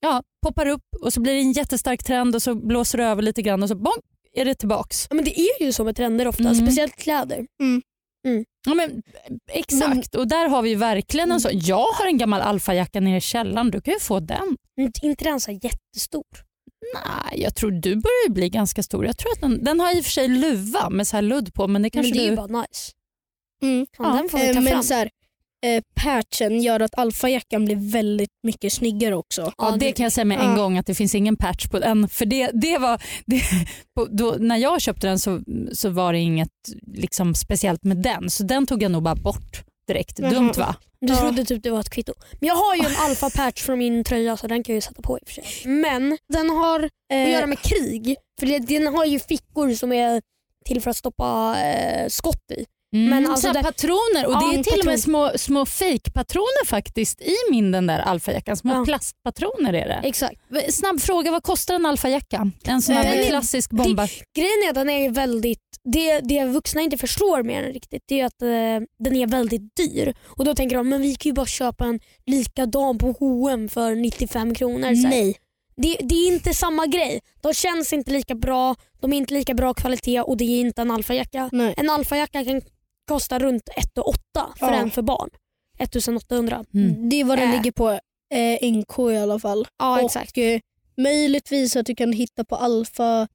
ja, 0.00 0.22
poppar 0.46 0.66
upp 0.66 0.82
och 1.00 1.12
så 1.12 1.20
blir 1.20 1.32
det 1.32 1.38
en 1.40 1.52
jättestark 1.52 2.04
trend 2.04 2.34
och 2.34 2.42
så 2.42 2.54
blåser 2.54 2.98
det 2.98 3.04
över 3.04 3.22
lite 3.22 3.42
grann 3.42 3.62
och 3.62 3.68
så 3.68 3.74
bong, 3.76 4.00
är 4.36 4.44
det 4.44 4.54
tillbaks. 4.54 5.06
Ja, 5.10 5.14
men 5.16 5.24
det 5.24 5.40
är 5.40 5.62
ju 5.62 5.72
så 5.72 5.84
med 5.84 5.96
trender 5.96 6.28
ofta, 6.28 6.42
Mm. 6.42 6.54
speciellt 6.66 6.96
kläder. 6.96 7.46
Ja, 8.66 8.74
men, 8.74 9.02
exakt, 9.52 10.14
och 10.14 10.28
där 10.28 10.48
har 10.48 10.62
vi 10.62 10.68
ju 10.68 10.74
verkligen 10.76 11.32
en 11.32 11.40
sån. 11.40 11.50
Jag 11.54 11.86
har 11.92 12.06
en 12.06 12.18
gammal 12.18 12.40
alfajacka 12.40 13.00
nere 13.00 13.16
i 13.16 13.20
källaren, 13.20 13.70
du 13.70 13.80
kan 13.80 13.94
ju 13.94 14.00
få 14.00 14.20
den. 14.20 14.56
Inte 14.80 15.06
inte 15.06 15.24
den 15.24 15.40
så 15.40 15.50
jättestor. 15.50 16.24
Nej, 16.94 17.40
jag 17.42 17.54
tror 17.54 17.70
du 17.70 17.90
börjar 17.96 18.28
ju 18.28 18.32
bli 18.34 18.48
ganska 18.48 18.82
stor. 18.82 19.06
Jag 19.06 19.18
tror 19.18 19.32
att 19.32 19.40
den, 19.40 19.64
den 19.64 19.80
har 19.80 19.96
i 19.96 20.00
och 20.00 20.04
för 20.04 20.10
sig 20.10 20.28
luva 20.28 20.90
med 20.90 21.06
så 21.06 21.16
här 21.16 21.22
ludd 21.22 21.54
på 21.54 21.68
men 21.68 21.82
det 21.82 21.90
kanske 21.90 22.10
men 22.10 22.18
det 22.18 22.24
är 22.24 22.24
du... 22.24 22.30
ju 22.30 22.36
bara 22.36 22.60
nice. 22.60 22.92
Mm. 23.62 23.86
Ja, 23.98 24.04
den 24.04 24.28
får 24.28 24.38
vi 24.38 24.48
Eh, 24.48 24.54
ta 24.54 24.60
men 24.60 24.72
fram. 24.72 24.82
så 24.82 24.94
här, 24.94 25.10
eh, 25.64 25.82
patchen 25.94 26.62
gör 26.62 26.80
att 26.80 26.98
alfajackan 26.98 27.64
blir 27.64 27.92
väldigt 27.92 28.30
mycket 28.42 28.72
snyggare 28.72 29.14
också. 29.16 29.52
Ja, 29.58 29.76
det 29.80 29.92
kan 29.92 30.04
jag 30.04 30.12
säga 30.12 30.24
med 30.24 30.40
en 30.40 30.50
Ja. 30.50 30.56
gång 30.56 30.78
att 30.78 30.86
det 30.86 30.94
finns 30.94 31.14
ingen 31.14 31.36
patch 31.36 31.66
på 31.66 31.78
den. 31.78 32.08
För 32.08 32.26
det, 32.26 32.50
det 32.54 32.78
var, 32.78 33.02
det, 33.26 33.42
på, 33.96 34.04
då, 34.10 34.36
när 34.40 34.56
jag 34.56 34.80
köpte 34.80 35.06
den 35.06 35.18
så, 35.18 35.40
så 35.72 35.88
var 35.90 36.12
det 36.12 36.18
inget 36.18 36.50
liksom, 36.94 37.34
speciellt 37.34 37.84
med 37.84 37.96
den. 37.96 38.30
Så 38.30 38.42
den 38.42 38.66
tog 38.66 38.82
jag 38.82 38.90
nog 38.90 39.02
bara 39.02 39.14
bort 39.14 39.64
direkt. 39.88 40.18
Jaha. 40.18 40.30
Dumt 40.30 40.52
va? 40.56 40.76
Du 41.00 41.14
trodde 41.16 41.44
typ 41.44 41.62
det 41.62 41.70
var 41.70 41.80
ett 41.80 41.90
kvitto. 41.90 42.12
Men 42.40 42.48
jag 42.48 42.54
har 42.54 42.74
ju 42.74 42.80
en 42.80 42.96
alfa 42.98 43.30
patch 43.30 43.62
från 43.62 43.78
min 43.78 44.04
tröja 44.04 44.36
så 44.36 44.46
den 44.46 44.62
kan 44.62 44.72
jag 44.72 44.76
ju 44.76 44.80
sätta 44.80 45.02
på 45.02 45.18
i 45.18 45.20
och 45.22 45.28
för 45.28 45.34
sig. 45.34 45.70
Men 45.70 46.18
den 46.32 46.50
har 46.50 46.80
att 46.80 46.90
Eh, 47.12 47.30
göra 47.30 47.46
med 47.46 47.58
krig. 47.58 48.16
För 48.40 48.46
det, 48.46 48.58
den 48.58 48.86
har 48.86 49.04
ju 49.04 49.18
fickor 49.20 49.74
som 49.74 49.92
är 49.92 50.22
till 50.64 50.80
för 50.82 50.90
att 50.90 50.96
stoppa 50.96 51.56
eh, 51.62 52.08
skott 52.08 52.50
i. 52.50 52.64
Mm, 52.94 53.10
Men 53.10 53.30
alltså 53.30 53.52
det- 53.52 53.62
patroner 53.62 54.26
och 54.26 54.32
det 54.40 54.58
är 54.58 54.62
till 54.62 54.80
och 54.80 54.86
med 54.86 55.00
små, 55.00 55.30
små 55.36 55.66
fake-patroner 55.66 56.66
faktiskt 56.66 57.20
i 57.20 57.34
min 57.50 57.72
den 57.72 57.86
där 57.86 57.98
alfajackan. 57.98 58.56
Små 58.56 58.74
Ja. 58.74 58.84
plastpatroner 58.84 59.72
är 59.72 59.88
det. 59.88 60.00
Exakt. 60.08 60.40
Snabb 60.70 61.00
fråga, 61.00 61.30
vad 61.30 61.42
kostar 61.42 61.74
en 61.74 61.86
alfajacka? 61.86 62.50
En 62.64 62.82
sån 62.82 62.94
här 62.94 63.24
klassisk 63.24 63.70
bomba. 63.70 64.08
Grejen 64.36 64.62
är 64.66 64.68
att 64.68 64.74
den 64.74 64.90
är 64.90 65.10
väldigt, 65.10 65.60
det, 65.84 66.20
det 66.20 66.44
vuxna 66.44 66.80
inte 66.80 66.98
förstår 66.98 67.42
med 67.42 67.64
den 67.64 67.72
riktigt 67.72 68.02
det 68.08 68.20
är 68.20 68.24
att 68.26 68.42
eh, 68.42 68.86
den 68.98 69.16
är 69.16 69.26
väldigt 69.26 69.76
dyr. 69.76 70.14
Och 70.26 70.44
Då 70.44 70.54
tänker 70.54 70.76
de 70.76 70.88
men 70.88 71.02
vi 71.02 71.14
kan 71.14 71.30
ju 71.30 71.34
bara 71.34 71.46
köpa 71.46 71.84
en 71.84 72.00
likadan 72.26 72.98
på 72.98 73.12
H&M 73.20 73.68
för 73.68 73.94
95 73.94 74.54
kronor. 74.54 74.94
Så 74.94 75.08
nej. 75.08 75.36
Det, 75.76 75.96
det 76.02 76.14
är 76.14 76.32
inte 76.32 76.54
samma 76.54 76.86
grej. 76.86 77.20
De 77.40 77.54
känns 77.54 77.92
inte 77.92 78.10
lika 78.10 78.34
bra, 78.34 78.74
de 79.00 79.12
är 79.12 79.16
inte 79.16 79.34
lika 79.34 79.54
bra 79.54 79.74
kvalitet 79.74 80.20
och 80.20 80.36
det 80.36 80.44
är 80.44 80.60
inte 80.60 80.82
en 80.82 80.90
alfajacka. 80.90 81.50
En 81.76 81.90
alfajacka 81.90 82.44
kan 82.44 82.62
kosta 83.08 83.38
runt 83.38 83.68
1 83.76 83.98
800 83.98 84.54
för 84.58 84.66
Ja. 84.66 84.74
en 84.74 84.90
för 84.90 85.02
barn. 85.02 85.30
1800. 85.78 86.64
Mm. 86.74 87.08
Det 87.08 87.20
är 87.20 87.24
vad 87.24 87.38
den 87.38 87.48
Äh. 87.48 87.56
ligger 87.56 87.72
på 87.72 87.90
eh, 88.34 88.72
NK 88.72 88.98
i 89.12 89.16
alla 89.16 89.38
fall. 89.38 89.66
Ja 89.78 89.98
och 90.00 90.04
exakt. 90.06 90.38
eh, 90.38 90.60
möjligtvis 90.96 91.76
att 91.76 91.86
du 91.86 91.94
kan 91.94 92.12
hitta 92.12 92.44
på 92.44 92.56
Alfa, 92.56 93.28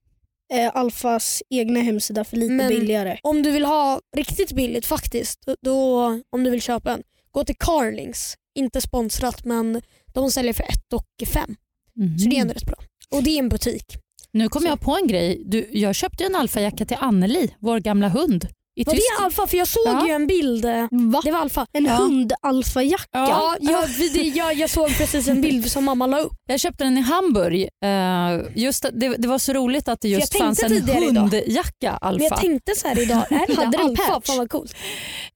eh, 0.54 0.76
Alfas 0.76 1.44
egna 1.50 1.80
hemsida 1.80 2.24
för 2.24 2.38
lite 2.38 2.54
Men- 2.54 2.68
billigare. 2.70 3.18
Om 3.24 3.44
du 3.44 3.52
vill 3.52 3.66
ha 3.66 4.00
riktigt 4.18 4.52
billigt 4.52 4.86
faktiskt, 4.86 5.40
då, 5.62 6.00
om 6.30 6.44
du 6.44 6.50
vill 6.50 6.62
köpa 6.62 6.94
en, 6.94 7.04
gå 7.32 7.44
till 7.44 7.56
Carlings. 7.60 8.36
Inte 8.56 8.82
sponsrat 8.82 9.46
men 9.46 9.82
de 10.14 10.32
säljer 10.32 10.54
för 10.54 10.64
1 10.64 10.94
och 10.94 11.28
5. 11.28 11.56
Mhm. 11.96 12.20
Så 12.20 12.30
det 12.30 12.36
är 12.38 12.42
ändå 12.42 12.54
rätt 12.54 12.66
bra. 12.66 12.78
Och 13.16 13.24
det 13.24 13.30
är 13.30 13.40
en 13.40 13.50
butik. 13.50 13.86
Nu 14.32 14.50
kom 14.50 14.66
jag 14.66 14.80
på 14.82 14.96
en 15.02 15.08
grej. 15.08 15.42
Du, 15.46 15.70
jag 15.72 15.96
köpte 15.96 16.24
en 16.26 16.36
alfajacka 16.36 16.86
till 16.86 16.98
Anneli, 17.00 17.54
vår 17.60 17.80
gamla 17.80 18.10
hund. 18.10 18.48
I 18.80 18.84
Var 18.84 18.94
det 18.94 19.00
Tyskland. 19.00 19.26
alfa? 19.26 19.48
För 19.48 19.58
jag 19.58 19.68
såg 19.68 19.84
Ja. 19.86 20.08
ju 20.08 20.14
en 20.14 20.28
bild. 20.28 20.66
Va? 20.92 21.22
Det 21.24 21.32
var 21.32 21.40
alfa. 21.40 21.66
En 21.74 21.86
Ja. 21.86 21.92
hund-alfajacka? 21.96 23.08
Ja, 23.12 23.56
jag, 23.60 23.84
det, 24.14 24.22
jag, 24.22 24.54
jag 24.54 24.70
såg 24.70 24.98
precis 24.98 25.28
en 25.28 25.42
bild 25.42 25.72
som 25.72 25.86
mamma 25.86 26.08
la 26.08 26.20
upp. 26.20 26.34
Jag 26.48 26.60
köpte 26.60 26.84
den 26.84 26.98
i 26.98 27.02
Hamburg. 27.02 27.62
Eh, 27.86 28.62
just 28.62 28.86
det, 28.94 29.16
det 29.18 29.28
var 29.28 29.38
så 29.38 29.54
roligt 29.54 29.88
att 29.88 30.02
det 30.02 30.08
jag 30.10 30.20
just 30.20 30.32
tänkte 30.32 30.46
fanns 30.46 30.64
en 30.64 31.06
hundjacka 31.06 31.72
Men 31.82 31.90
jag 31.92 31.98
alfa. 32.02 32.38
tänkte 32.38 32.76
så 32.76 32.88
här 32.88 33.00
idag, 33.00 33.24
är 33.32 33.48
det 33.48 33.56
Hade 33.58 33.78
den 33.78 33.86
alfa? 33.86 34.22
Fan 34.26 34.38
vad 34.38 34.50
coolt. 34.50 34.76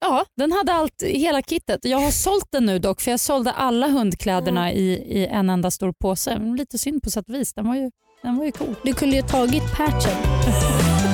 Ja, 0.00 0.24
den 0.36 0.52
hade 0.52 0.72
allt, 0.72 1.02
hela 1.02 1.42
kittet. 1.42 1.80
Jag 1.84 1.98
har 1.98 2.10
sålt 2.10 2.46
den 2.52 2.66
nu 2.66 2.78
dock 2.78 3.00
för 3.00 3.10
jag 3.10 3.20
sålde 3.20 3.52
alla 3.52 3.88
hundkläderna 3.88 4.72
i, 4.72 4.92
i 4.92 5.26
en 5.26 5.50
enda 5.50 5.70
stor 5.70 5.92
påse. 6.00 6.38
Lite 6.58 6.78
synd 6.78 7.02
på 7.02 7.10
sätt 7.10 7.28
och 7.28 7.34
vis. 7.34 7.54
Den 7.54 7.66
var 7.68 7.74
ju, 7.76 7.90
den 8.22 8.36
var 8.36 8.44
ju 8.44 8.52
cool. 8.52 8.74
Du 8.84 8.92
kunde 8.94 9.16
ju 9.16 9.22
tagit 9.22 9.62
patchen. 9.76 10.18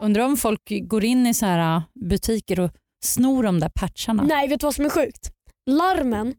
Undrar 0.00 0.24
om 0.24 0.36
folk 0.36 0.60
går 0.82 1.04
in 1.04 1.26
i 1.26 1.34
så 1.34 1.46
här 1.46 1.76
äh, 1.76 1.82
butiker 2.08 2.60
och 2.60 2.70
snor 3.04 3.42
de 3.42 3.60
där 3.60 3.68
patcharna. 3.74 4.22
Nej, 4.22 4.48
vet 4.48 4.60
du 4.60 4.66
vad 4.66 4.74
som 4.74 4.84
är 4.84 4.88
sjukt? 4.90 5.30
Larmen, 5.70 6.34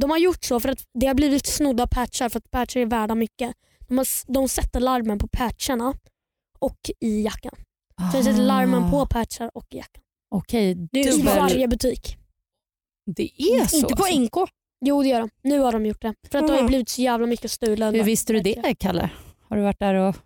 de 0.00 0.10
har 0.10 0.18
gjort 0.18 0.44
så 0.44 0.60
för 0.60 0.68
att 0.68 0.82
det 1.00 1.06
har 1.06 1.14
blivit 1.14 1.46
snodda 1.46 1.86
patchar 1.86 2.28
för 2.28 2.38
att 2.38 2.50
patchar 2.50 2.80
är 2.80 2.86
värda 2.86 3.14
mycket. 3.14 3.52
De, 3.88 3.98
har, 3.98 4.32
de 4.32 4.48
sätter 4.48 4.80
larmen 4.80 5.18
på 5.18 5.28
patcharna 5.28 5.94
och 6.58 6.78
i 7.00 7.22
jackan. 7.22 7.52
Så 8.12 8.16
de 8.18 8.24
sätter 8.24 8.42
larmen 8.42 8.90
på 8.90 9.06
patchar 9.06 9.50
och 9.54 9.66
i 9.70 9.76
jackan. 9.76 10.02
Ah, 10.30 10.36
Okej, 10.36 10.70
I 10.70 10.74
dubbel. 11.02 11.24
varje 11.24 11.68
butik. 11.68 12.16
Det 13.16 13.30
är 13.42 13.66
så. 13.66 13.76
Inte 13.76 13.94
på 13.94 14.04
alltså. 14.04 14.20
NK. 14.20 14.48
Jo 14.84 15.02
det 15.02 15.08
gör 15.08 15.20
de. 15.20 15.30
Nu 15.42 15.58
har 15.58 15.72
de 15.72 15.86
gjort 15.86 16.02
det. 16.02 16.14
För 16.30 16.38
att 16.38 16.46
det 16.46 16.52
har 16.52 16.58
Mm. 16.58 16.66
blivit 16.68 16.88
så 16.88 17.02
jävla 17.02 17.26
mycket 17.26 17.50
stulen. 17.50 17.94
Hur 17.94 18.02
visste 18.04 18.32
du 18.32 18.40
det 18.40 18.74
Kalle? 18.78 19.10
Har 19.48 19.56
du 19.56 19.62
varit 19.62 19.78
där 19.78 19.94
och... 19.94 20.16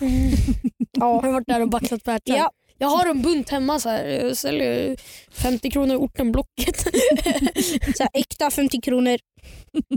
Mm. 0.00 0.32
Jag 0.92 1.06
Ja. 1.08 1.20
har 1.22 1.32
varit 1.32 1.46
där 1.46 1.60
och 1.60 1.68
baxat 1.68 2.04
patchar. 2.04 2.36
Ja. 2.36 2.50
Jag 2.78 2.88
har 2.88 3.06
en 3.06 3.22
bunt 3.22 3.48
hemma. 3.48 3.80
Så 3.80 3.88
här. 3.88 4.04
Jag 4.04 4.36
säljer 4.36 4.96
50 5.30 5.70
kronor 5.70 5.94
i 5.94 5.98
ortenblocket. 5.98 6.80
Så 7.96 8.02
här, 8.02 8.10
äkta 8.12 8.50
50 8.50 8.80
kronor. 8.80 9.18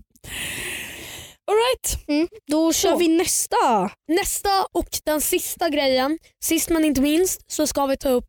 All 1.47 1.55
right. 1.55 2.07
Mm. 2.07 2.27
Då 2.51 2.73
kör 2.73 2.91
Så. 2.91 2.97
vi 2.97 3.07
nästa. 3.07 3.89
Nästa 4.07 4.49
och 4.71 4.87
den 5.05 5.21
sista 5.21 5.69
grejen, 5.69 6.19
sist 6.43 6.69
men 6.69 6.85
inte 6.85 7.01
minst, 7.01 7.51
så 7.51 7.67
ska 7.67 7.85
vi 7.85 7.97
ta 7.97 8.09
upp 8.09 8.27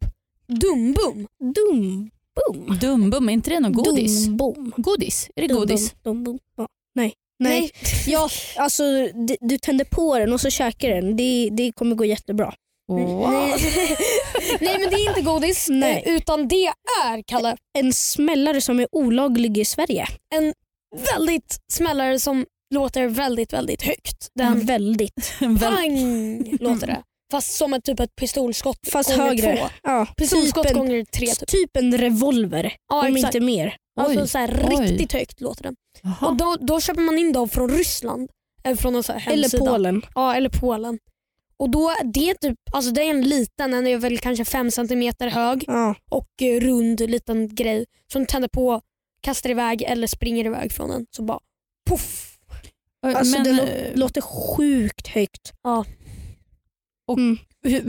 Dumbum. 0.48 1.26
Dum. 1.54 2.10
Boom. 2.36 2.78
Dumbum, 2.80 3.28
är 3.28 3.32
inte 3.32 3.50
det 3.50 3.60
något 3.60 3.72
godis? 3.84 4.24
Dumbom. 4.26 4.72
Godis? 4.76 5.30
Är 5.36 5.42
det 5.42 5.48
Dum, 5.48 5.56
godis? 5.56 5.94
dum, 6.04 6.24
dum. 6.24 6.38
Ja. 6.56 6.68
Nej. 6.94 7.14
Nej. 7.38 7.70
Ja, 8.06 8.28
alltså, 8.56 8.82
du, 9.14 9.36
du 9.40 9.58
tänder 9.58 9.84
på 9.84 10.18
den 10.18 10.32
och 10.32 10.40
så 10.40 10.50
käkar 10.50 10.88
den. 10.88 11.16
Det, 11.16 11.48
det 11.52 11.72
kommer 11.72 11.96
gå 11.96 12.04
jättebra. 12.04 12.54
Wow. 12.88 13.30
Nej. 13.30 13.50
Nej 14.60 14.78
men 14.78 14.90
det 14.90 14.96
är 14.96 15.08
inte 15.08 15.20
godis 15.22 15.66
Nej. 15.70 16.02
eh, 16.06 16.12
utan 16.16 16.48
det 16.48 16.66
är 17.04 17.22
Kalle 17.26 17.56
En 17.78 17.92
smällare 17.92 18.60
som 18.60 18.80
är 18.80 18.86
olaglig 18.92 19.58
i 19.58 19.64
Sverige. 19.64 20.06
väldigt 21.14 21.56
smällare 21.72 22.20
som 22.20 22.46
låter 22.74 23.06
väldigt 23.06 23.52
väldigt 23.52 23.82
högt. 23.82 24.28
Den 24.34 24.60
Väldigt. 24.66 25.32
Väl- 25.40 25.58
pang 25.58 26.56
låter 26.60 26.86
det. 26.86 27.02
Fast 27.32 27.54
som 27.56 27.74
ett 27.74 27.84
typ 27.84 28.00
ett 28.00 28.16
pistolskott 28.16 28.78
Fast 28.92 29.10
gånger 29.16 29.24
högre. 29.28 29.56
två. 29.56 29.66
Ja, 29.82 30.06
Pistolskott 30.16 30.66
typ 30.66 30.72
en, 30.76 30.78
gånger 30.78 31.04
tre 31.04 31.26
typ. 31.26 31.48
typ 31.48 31.76
en 31.76 31.98
revolver. 31.98 32.72
Ja, 32.88 33.00
om 33.08 33.16
exakt. 33.16 33.34
inte 33.34 33.46
mer. 33.46 33.76
Alltså 34.00 34.20
Oj, 34.20 34.28
så 34.28 34.38
här, 34.38 34.66
oj. 34.70 34.76
riktigt 34.86 35.12
högt 35.12 35.40
låter 35.40 35.62
den. 35.62 35.74
Jaha. 36.02 36.28
Och 36.28 36.36
då, 36.36 36.56
då 36.60 36.80
köper 36.80 37.00
man 37.02 37.18
in 37.18 37.32
dem 37.32 37.48
från 37.48 37.68
Ryssland. 37.70 38.30
Eller 38.64 38.76
från 38.76 38.92
någon 38.92 39.02
så 39.02 39.12
här 39.12 39.32
Eller. 39.32 39.58
Polen. 39.58 40.02
Ja, 40.14 40.34
eller 40.34 40.48
Polen. 40.60 40.98
Och 41.56 41.70
då, 41.70 41.92
det, 42.04 42.30
är 42.30 42.34
typ, 42.34 42.58
alltså 42.72 42.90
det 42.90 43.02
är 43.02 43.10
en 43.10 43.22
liten, 43.22 43.70
den 43.70 43.86
är 43.86 43.96
väl 43.98 44.18
kanske 44.18 44.44
5 44.44 44.70
cm 44.70 45.12
hög 45.20 45.64
Ja. 45.66 45.94
och 46.10 46.42
eh, 46.42 46.60
rund 46.60 47.00
liten 47.10 47.54
grej 47.54 47.86
som 48.12 48.26
tänder 48.26 48.48
på, 48.48 48.80
kastar 49.20 49.50
iväg 49.50 49.82
eller 49.82 50.06
springer 50.06 50.44
iväg 50.44 50.72
från 50.72 50.90
den. 50.90 51.06
Så 51.10 51.22
bara 51.22 51.38
poff. 51.88 52.32
Alltså, 53.02 53.36
Men, 53.38 53.44
det 53.44 53.52
lå- 53.62 53.90
eh, 53.90 53.96
låter 53.98 54.20
sjukt 54.20 55.06
högt. 55.08 55.52
Ja. 55.62 55.84
Och- 57.08 57.18
Mm. 57.18 57.38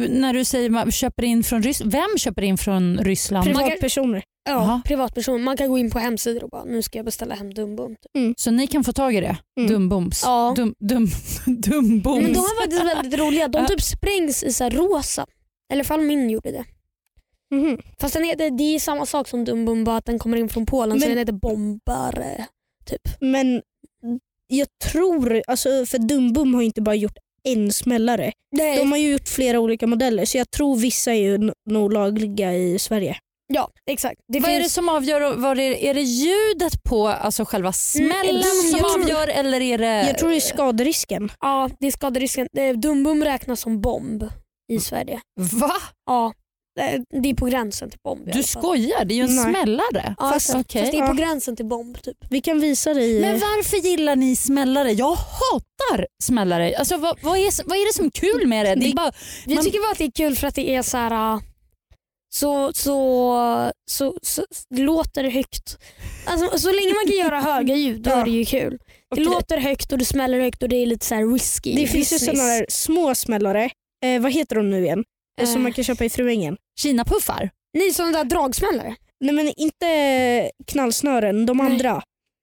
När 0.09 0.33
du 0.33 0.45
säger 0.45 0.69
man 0.69 0.91
köper 0.91 1.23
in 1.23 1.43
från 1.43 1.63
Ryssland, 1.63 1.91
vem 1.91 2.17
köper 2.17 2.41
in 2.41 2.57
från 2.57 2.97
Ryssland? 2.97 3.47
Privat- 3.47 3.63
Privatpersoner. 3.63 4.23
Ja, 4.45 4.51
Jaha. 4.53 4.81
privatperson. 4.85 5.43
Man 5.43 5.57
kan 5.57 5.69
gå 5.69 5.77
in 5.77 5.91
på 5.91 5.99
hemsidor 5.99 6.43
och 6.43 6.49
bara 6.49 6.63
nu 6.63 6.81
ska 6.81 6.97
jag 6.97 7.05
beställa 7.05 7.35
hem 7.35 7.53
Dumbum. 7.53 7.95
Typ. 7.95 8.39
Så 8.39 8.51
ni 8.51 8.67
kan 8.67 8.83
få 8.83 8.93
tag 8.93 9.15
i 9.15 9.21
det? 9.21 9.37
Mm. 9.59 9.71
Dumboms? 9.71 10.21
Ja. 10.25 10.53
Dum, 10.55 10.75
dum, 10.79 11.07
dumboms? 11.45 12.21
Men 12.23 12.33
de 12.33 12.39
är 12.39 12.61
faktiskt 12.61 12.83
väldigt 12.85 13.19
roliga. 13.19 13.47
De 13.47 13.65
typ 13.67 13.81
sprängs 13.81 14.43
i 14.43 14.53
så 14.53 14.63
här 14.63 14.71
rosa. 14.71 15.25
Eller 15.73 15.83
fall 15.83 16.01
min 16.01 16.29
gjorde 16.29 16.51
det. 16.51 16.65
Mhm. 17.55 17.77
Fast 17.99 18.13
den 18.13 18.23
heter, 18.23 18.49
det 18.57 18.63
är 18.75 18.79
samma 18.79 19.05
sak 19.05 19.27
som 19.27 19.45
Dumbum 19.45 19.83
bara 19.83 19.97
att 19.97 20.05
den 20.05 20.19
kommer 20.19 20.37
in 20.37 20.49
från 20.49 20.65
Polen 20.65 20.99
så 20.99 21.05
Men- 21.07 21.09
den 21.09 21.17
heter 21.17 21.33
Bombare. 21.33 22.45
Typ. 22.85 23.01
Men 23.21 23.61
jag 24.47 24.67
tror, 24.91 25.41
alltså, 25.47 25.69
för 25.85 25.97
Dumbum 25.97 26.53
har 26.53 26.61
ju 26.61 26.65
inte 26.65 26.81
bara 26.81 26.95
gjort 26.95 27.17
en 27.53 27.71
smällare. 27.71 28.31
Nej. 28.57 28.77
De 28.77 28.91
har 28.91 28.97
ju 28.99 29.11
gjort 29.11 29.27
flera 29.27 29.59
olika 29.59 29.87
modeller 29.87 30.25
så 30.25 30.37
jag 30.37 30.51
tror 30.51 30.75
vissa 30.77 31.11
är 31.13 31.21
ju 31.21 31.51
nog 31.69 31.93
lagliga 31.93 32.53
i 32.53 32.79
Sverige. 32.79 33.17
Ja 33.53 33.69
exakt. 33.91 34.15
Det 34.33 34.39
vad 34.39 34.49
är 34.51 34.55
det 34.55 34.61
finns, 34.61 34.73
som 34.73 34.89
avgör? 34.89 35.35
Vad 35.35 35.59
är, 35.59 35.71
är 35.71 35.93
det 35.93 36.01
ljudet 36.01 36.83
på 36.83 37.07
alltså 37.07 37.45
själva 37.45 37.73
smällen 37.73 38.29
Mm, 38.29 38.43
som 38.71 38.79
tror- 38.79 39.01
avgör 39.03 39.27
eller 39.27 39.61
är 39.61 39.77
det... 39.77 40.07
Jag 40.07 40.17
tror 40.17 40.29
det 40.29 40.35
är 40.35 40.39
skaderisken. 40.39 41.31
ja, 41.39 41.69
det 41.79 41.87
är 41.87 41.91
skaderisken. 41.91 42.47
Är- 42.57 42.73
Dumbum 42.73 43.23
räknas 43.23 43.59
som 43.61 43.81
bomb 43.81 44.23
i 44.73 44.79
Sverige. 44.79 45.19
Va? 45.53 45.71
Ja, 46.05 46.33
det- 46.77 47.21
det 47.21 47.29
är 47.29 47.33
på 47.33 47.45
gränsen 47.45 47.89
till 47.89 47.99
bomb 48.03 48.29
Du 48.33 48.43
skojar? 48.43 49.05
Det 49.05 49.13
är 49.13 49.15
ju 49.15 49.23
en 49.23 49.35
Nej. 49.35 49.43
smällare. 49.53 50.15
Ja, 50.17 50.29
Fast- 50.29 50.51
fast, 50.53 50.55
okej. 50.65 50.81
fast 50.81 50.91
det 50.91 50.97
är 50.97 51.07
på 51.07 51.13
gränsen 51.13 51.55
till 51.55 51.65
bomb 51.65 52.01
typ. 52.01 52.17
Vi 52.29 52.41
kan 52.41 52.59
visa 52.59 52.93
dig. 52.93 53.21
Men 53.21 53.39
varför 53.39 53.77
gillar 53.77 54.15
ni 54.15 54.35
smällare? 54.35 54.91
Jag 54.91 55.15
hatar 55.15 56.07
smällare. 56.23 56.75
Alltså, 56.77 56.97
vad, 56.97 57.19
vad, 57.23 57.37
är, 57.37 57.67
vad 57.67 57.77
är 57.77 57.87
det 57.87 57.93
som 57.93 58.05
är 58.05 58.09
kul 58.09 58.47
med 58.47 58.65
det? 58.65 58.75
det 58.75 58.85
är 58.85 58.89
Det- 58.89 58.95
bara, 58.95 59.11
Vi 59.45 59.55
Man- 59.55 59.63
tycker 59.63 59.79
bara 59.79 59.91
att 59.91 59.97
det 59.97 60.03
är 60.05 60.11
kul 60.11 60.35
för 60.35 60.47
att 60.47 60.55
det 60.55 60.69
är 60.75 60.81
så 60.81 60.97
här. 60.97 61.33
äh, 61.35 61.39
Så, 62.29 62.71
så, 62.73 63.71
så, 63.91 64.13
så, 64.21 64.45
det 64.69 64.81
låter 64.81 65.23
högt. 65.23 65.77
Alltså, 66.25 66.59
så 66.59 66.71
länge 66.71 66.93
man 66.93 67.05
kan 67.07 67.17
göra 67.17 67.41
höga 67.41 67.75
ljud 67.75 68.01
då 68.01 68.09
Ja. 68.09 68.15
är 68.21 68.25
det 68.25 68.31
ju 68.31 68.45
kul. 68.45 68.71
Det 68.71 68.77
Okej. 69.11 69.25
låter 69.25 69.57
högt 69.57 69.91
och 69.91 69.97
det 69.97 70.05
smäller 70.05 70.39
högt 70.39 70.63
och 70.63 70.69
det 70.69 70.75
är 70.75 70.85
lite 70.85 71.05
så 71.05 71.15
här 71.15 71.33
risky. 71.33 71.75
det 71.75 71.87
finns 71.87 72.13
ju 72.13 72.19
sådana 72.19 72.43
där 72.43 72.65
små 72.69 73.15
smällare. 73.15 73.69
Eh, 74.05 74.21
vad 74.21 74.31
heter 74.33 74.55
de 74.55 74.69
nu 74.69 74.83
igen? 74.83 75.03
Eh, 75.41 75.47
Som 75.47 75.63
man 75.63 75.73
kan 75.73 75.83
köpa 75.83 76.05
i 76.05 76.09
Fruängen. 76.09 76.57
Kinapuffar? 76.79 77.49
Nej 77.73 77.91
sådana 77.91 78.17
där 78.17 78.23
dragsmällare. 78.23 78.95
Nej 79.19 79.35
men 79.35 79.53
inte 79.57 80.51
knallsnören, 80.67 81.45
de 81.45 81.57
Nej. 81.57 81.65
andra. 81.71 81.87
Ja 81.87 82.01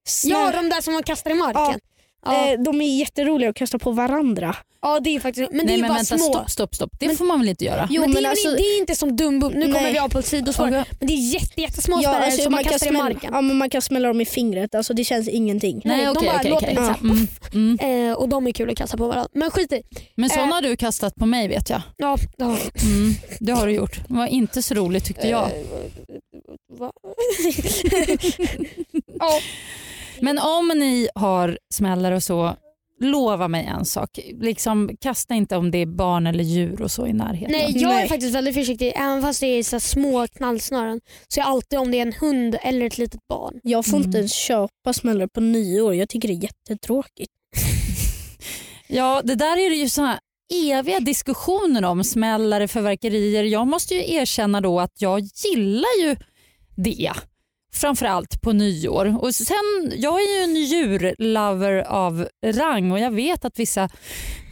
Snö- 0.08 0.52
de 0.52 0.68
där 0.68 0.80
som 0.80 0.92
man 0.94 1.02
kastar 1.02 1.30
i 1.30 1.34
marken. 1.34 1.80
Ja. 2.24 2.34
Ja, 2.46 2.52
eh, 2.52 2.60
de 2.60 2.80
är 2.80 2.98
jätteroliga 2.98 3.50
att 3.50 3.56
kasta 3.56 3.78
på 3.78 3.90
varandra. 3.92 4.56
Ja 4.84 5.00
det 5.00 5.16
är 5.16 5.20
faktiskt, 5.20 5.50
men 5.50 5.58
det 5.58 5.64
Nej 5.66 5.74
är 5.74 5.78
men 5.80 5.88
bara 5.88 5.94
vänta 5.96 6.18
små. 6.18 6.28
stopp 6.32 6.50
stopp 6.50 6.74
stopp. 6.74 6.90
Det 7.00 7.06
Men- 7.06 7.16
får 7.16 7.24
man 7.24 7.38
väl 7.40 7.48
inte 7.48 7.64
göra? 7.64 7.88
Jo, 7.90 8.00
men 8.00 8.10
det, 8.10 8.14
men 8.20 8.30
alltså- 8.30 8.50
det 8.50 8.62
är 8.62 8.78
inte 8.80 8.94
som 8.94 9.16
dumbum, 9.16 9.52
nu 9.52 9.66
kommer 9.66 9.80
Nej. 9.82 9.92
vi 9.92 9.98
av 9.98 10.08
på 10.08 10.18
ett 10.18 10.26
sidospår. 10.26 10.68
Okej. 10.68 10.84
Men 10.98 11.08
det 11.08 11.14
är 11.14 11.32
jätte, 11.34 11.60
jättesmå 11.60 12.00
Ja, 12.02 12.10
spärrar 12.10 12.24
alltså, 12.26 12.42
som 12.42 12.52
man, 12.52 12.56
man, 12.58 12.64
kan 12.64 12.72
kastar 12.72 12.88
i 12.88 12.92
marken. 12.92 13.30
ja, 13.34 13.40
men 13.40 13.56
man 13.56 13.70
kan 13.70 13.82
smälla 13.82 14.08
dem 14.08 14.20
i 14.20 14.24
fingret, 14.24 14.74
alltså, 14.74 14.94
det 14.94 15.04
känns 15.04 15.28
ingenting. 15.28 15.82
Nej, 15.84 15.96
Nej 15.96 16.06
de 16.06 16.10
okej 16.16 16.28
bara 16.28 16.36
okej. 16.38 16.50
låter 16.50 16.66
okej. 16.66 16.74
lite 16.74 16.94
Ja. 17.52 17.54
Mm, 17.54 17.78
mm. 17.80 18.10
Eh, 18.10 18.14
och 18.16 18.28
de 18.28 18.46
är 18.46 18.52
kul 18.52 18.70
att 18.70 18.76
kasta 18.78 18.96
på 18.96 19.06
varandra. 19.06 19.28
Men 19.34 19.50
skit 19.50 19.72
i. 19.72 19.82
Men 20.14 20.30
sådana 20.30 20.48
Eh. 20.48 20.54
har 20.54 20.62
du 20.62 20.76
kastat 20.76 21.14
på 21.14 21.26
mig 21.26 21.48
vet 21.48 21.70
jag. 21.70 21.82
Ja, 21.96 22.16
det 22.38 22.44
har 22.44 22.58
vi. 22.74 22.86
Mm, 22.94 23.14
det 23.40 23.52
har 23.52 23.66
du 23.66 23.72
gjort. 23.72 24.00
Det 24.08 24.14
var 24.14 24.26
inte 24.26 24.62
så 24.62 24.74
roligt 24.74 25.04
tyckte 25.04 25.28
jag. 25.28 25.44
Eh, 25.44 25.50
ja. 29.18 29.40
Men 30.20 30.38
om 30.38 30.68
ni 30.68 31.08
har 31.14 31.58
smällare 31.74 32.16
och 32.16 32.22
så, 32.22 32.56
lova 33.00 33.48
mig 33.48 33.64
en 33.64 33.84
sak. 33.84 34.18
Liksom, 34.40 34.90
kasta 35.00 35.34
inte 35.34 35.56
om 35.56 35.70
det 35.70 35.78
är 35.78 35.86
barn 35.86 36.26
eller 36.26 36.44
djur 36.44 36.82
och 36.82 36.90
så 36.90 37.06
i 37.06 37.12
närheten. 37.12 37.52
Nej 37.52 37.72
jag 37.78 37.90
är 37.92 37.94
Nej. 37.96 38.08
faktiskt 38.08 38.34
väldigt 38.34 38.54
försiktig. 38.54 38.92
Även 38.96 39.22
fast 39.22 39.40
det 39.40 39.46
är 39.46 39.62
så 39.62 39.80
små 39.80 40.26
knallsnören 40.26 41.00
så 41.28 41.40
är 41.40 41.44
alltid 41.44 41.78
om 41.78 41.90
det 41.90 41.98
är 41.98 42.02
en 42.02 42.12
hund 42.12 42.56
eller 42.62 42.86
ett 42.86 42.98
litet 42.98 43.20
barn. 43.28 43.60
Jag 43.62 43.84
får 43.86 43.96
Mm. 43.96 44.06
inte 44.08 44.18
ens 44.18 44.32
köpa 44.34 44.92
smällare 44.92 45.28
på 45.28 45.40
nyår, 45.40 45.94
jag 45.94 46.08
tycker 46.08 46.28
det 46.28 46.34
är 46.34 46.42
jättetråkigt. 46.42 47.32
Ja, 48.88 49.20
det 49.24 49.34
där 49.34 49.56
är 49.56 49.70
det 49.70 49.76
ju 49.76 49.88
såna 49.88 50.18
eviga 50.72 51.00
diskussioner 51.00 51.84
om 51.84 52.04
smällare, 52.04 52.68
förverkerier. 52.68 53.44
Jag 53.44 53.66
måste 53.66 53.94
ju 53.94 54.12
erkänna 54.14 54.60
då 54.60 54.80
att 54.80 54.92
jag 54.98 55.20
gillar 55.20 56.00
ju 56.02 56.16
det. 56.76 57.12
Framförallt 57.74 58.40
på 58.40 58.52
nyår. 58.52 59.18
Och 59.22 59.34
sen, 59.34 59.92
jag 59.96 60.14
är 60.22 60.38
ju 60.38 60.44
en 60.44 60.56
djurlover 60.56 61.72
av 61.82 62.28
rang 62.46 62.92
och 62.92 62.98
jag 62.98 63.10
vet 63.10 63.44
att 63.44 63.58
vissa 63.58 63.88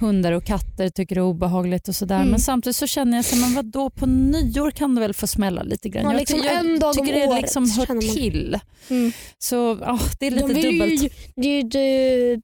hundar 0.01 0.33
och 0.33 0.45
katter 0.45 0.89
tycker 0.89 1.15
det 1.15 1.21
är 1.21 1.23
obehagligt 1.23 1.89
och 1.89 1.95
sådär. 1.95 2.17
Mm. 2.17 2.29
Men 2.29 2.41
samtidigt 2.41 2.77
så 2.77 2.87
känner 2.87 3.19
jag 3.19 3.25
så 3.25 3.37
men 3.37 3.55
vadå 3.55 3.91
på 3.91 4.07
nyår 4.07 4.71
kan 4.71 4.95
det 4.95 5.01
väl 5.01 5.15
få 5.15 5.27
smälla 5.27 5.63
lite 5.63 5.89
grann. 5.89 6.05
Ja, 6.05 6.13
jag 6.13 6.21
liksom 6.21 6.39
jag 6.39 6.55
en 6.55 6.79
dag 6.79 6.99
om 6.99 7.07
tycker 7.07 7.21
det 7.21 7.27
året 7.27 7.43
liksom 7.43 7.71
hör 7.71 8.15
till. 8.15 8.59
Mm. 8.91 9.13
Så 9.39 9.79
ja, 9.81 9.99
det 10.21 10.27
är 10.27 10.31
De 10.31 10.37
lite 10.37 10.53
vill 10.55 10.79
dubbelt. 10.79 11.03
Ju, 11.03 11.09
det, 11.37 11.63
det, 11.63 12.41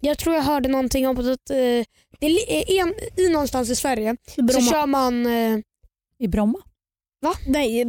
jag 0.00 0.18
tror 0.18 0.34
jag 0.34 0.42
hörde 0.42 0.68
någonting 0.68 1.08
om 1.08 1.18
att 1.18 1.26
eh, 1.50 1.56
det 2.20 2.26
är 2.26 2.28
li- 2.28 2.78
en, 2.78 2.94
i 3.16 3.28
någonstans 3.28 3.70
i 3.70 3.76
Sverige 3.76 4.16
så 4.34 4.42
Bromma. 4.42 4.70
kör 4.70 4.86
man 4.86 5.26
eh, 5.26 5.58
I 6.18 6.28
Bromma? 6.28 6.58
Nej, 7.46 7.84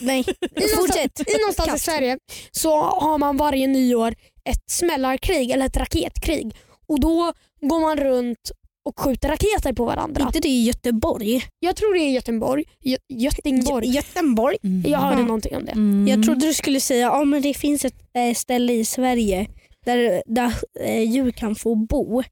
nej. 0.00 0.20
I 0.56 0.60
någonstans, 0.60 0.76
fortsätt. 0.76 1.20
I 1.28 1.38
någonstans 1.40 1.68
i 1.68 1.70
Katt. 1.70 1.80
Sverige 1.80 2.18
så 2.50 2.82
har 2.82 3.18
man 3.18 3.36
varje 3.36 3.66
nyår 3.66 4.14
ett 4.44 4.70
smällarkrig 4.70 5.50
eller 5.50 5.66
ett 5.66 5.76
raketkrig. 5.76 6.56
Och 6.88 7.00
Då 7.00 7.32
går 7.60 7.80
man 7.80 7.96
runt 7.96 8.50
och 8.84 9.00
skjuter 9.00 9.28
raketer 9.28 9.72
på 9.72 9.84
varandra. 9.84 10.22
Inte 10.26 10.40
det 10.40 10.48
i 10.48 10.64
Göteborg? 10.64 11.44
Jag 11.60 11.76
tror 11.76 11.94
det 11.94 12.00
är 12.00 12.10
Göteborg. 12.10 12.64
Gö 12.80 12.96
Göteborg. 13.08 13.86
Gö- 13.88 13.94
Göteborg? 13.96 14.56
Jag 14.86 14.98
hörde 14.98 15.22
någonting 15.22 15.56
om 15.56 15.64
det. 15.64 15.72
Mm. 15.72 16.08
Jag 16.08 16.24
trodde 16.24 16.46
du 16.46 16.54
skulle 16.54 16.80
säga 16.80 17.10
att 17.10 17.20
ah, 17.20 17.24
men 17.24 17.42
det 17.42 17.54
finns 17.54 17.84
ett 17.84 17.94
eh, 18.16 18.34
ställe 18.34 18.72
i 18.72 18.84
Sverige 18.84 19.46
där, 19.84 20.22
där 20.26 20.52
eh, 20.80 21.02
djur 21.10 21.30
kan 21.30 21.54
få 21.54 21.74
bo. 21.74 22.22